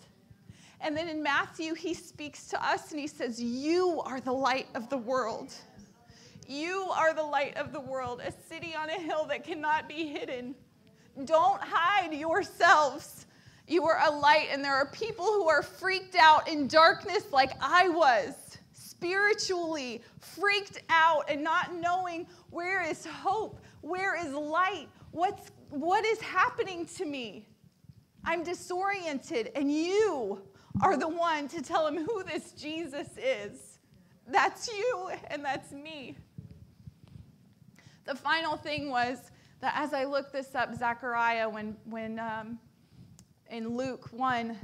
[0.82, 4.66] And then in Matthew, he speaks to us and he says, You are the light
[4.74, 5.54] of the world.
[6.48, 10.08] You are the light of the world, a city on a hill that cannot be
[10.08, 10.56] hidden.
[11.26, 13.28] Don't hide yourselves.
[13.68, 17.52] You are a light, and there are people who are freaked out in darkness like
[17.62, 25.50] I was, spiritually freaked out and not knowing where is hope, where is light, what's,
[25.70, 27.48] what is happening to me.
[28.26, 30.42] I'm disoriented, and you
[30.82, 33.80] are the one to tell him who this Jesus is.
[34.28, 36.18] That's you, and that's me.
[38.04, 42.60] The final thing was that as I looked this up, Zechariah, when, when um,
[43.50, 44.58] in Luke 1,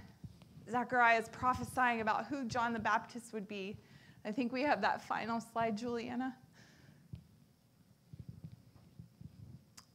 [0.70, 3.78] Zechariah is prophesying about who John the Baptist would be.
[4.26, 6.36] I think we have that final slide, Juliana.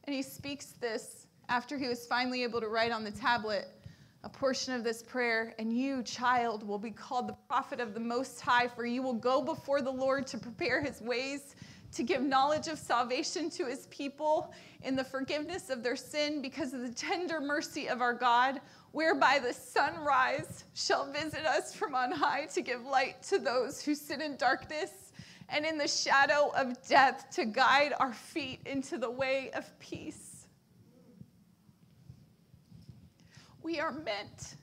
[0.07, 3.69] And he speaks this after he was finally able to write on the tablet
[4.23, 5.55] a portion of this prayer.
[5.59, 9.15] And you, child, will be called the prophet of the Most High, for you will
[9.15, 11.57] go before the Lord to prepare his ways
[11.93, 14.53] to give knowledge of salvation to his people
[14.83, 18.61] in the forgiveness of their sin because of the tender mercy of our God,
[18.93, 23.95] whereby the sunrise shall visit us from on high to give light to those who
[23.95, 25.06] sit in darkness
[25.49, 30.47] and in the shadow of death to guide our feet into the way of peace.
[33.63, 34.57] We are meant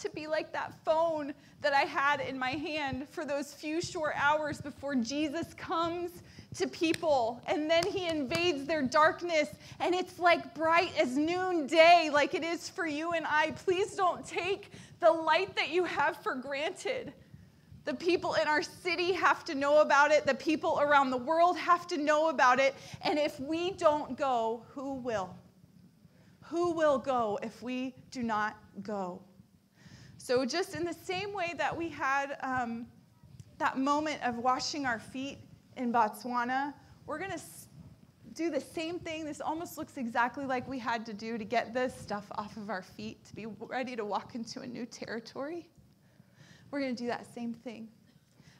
[0.00, 4.14] to be like that phone that I had in my hand for those few short
[4.16, 6.22] hours before Jesus comes
[6.54, 9.48] to people and then he invades their darkness
[9.80, 13.52] and it's like bright as noonday like it is for you and I.
[13.64, 14.70] Please don't take
[15.00, 17.12] the light that you have for granted.
[17.88, 20.26] The people in our city have to know about it.
[20.26, 22.74] The people around the world have to know about it.
[23.00, 25.34] And if we don't go, who will?
[26.42, 29.22] Who will go if we do not go?
[30.18, 32.86] So, just in the same way that we had um,
[33.56, 35.38] that moment of washing our feet
[35.78, 36.74] in Botswana,
[37.06, 37.40] we're going to
[38.34, 39.24] do the same thing.
[39.24, 42.68] This almost looks exactly like we had to do to get this stuff off of
[42.68, 45.70] our feet to be ready to walk into a new territory.
[46.70, 47.88] We're going to do that same thing.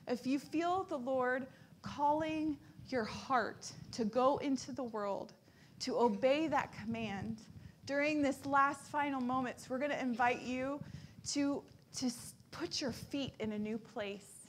[0.07, 1.47] If you feel the Lord
[1.83, 2.57] calling
[2.89, 5.35] your heart to go into the world,
[5.81, 7.43] to obey that command,
[7.87, 10.81] during this last final moments, we're going to invite you
[11.29, 11.63] to,
[11.97, 12.11] to
[12.51, 14.47] put your feet in a new place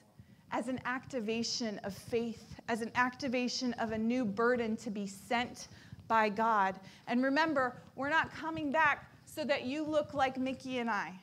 [0.51, 5.67] as an activation of faith, as an activation of a new burden to be sent
[6.07, 6.75] by God.
[7.07, 11.13] And remember, we're not coming back so that you look like Mickey and I.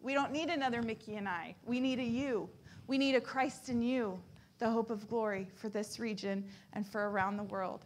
[0.00, 1.54] We don't need another Mickey and I.
[1.64, 2.48] We need a you.
[2.86, 4.18] We need a Christ in you,
[4.58, 7.84] the hope of glory for this region and for around the world.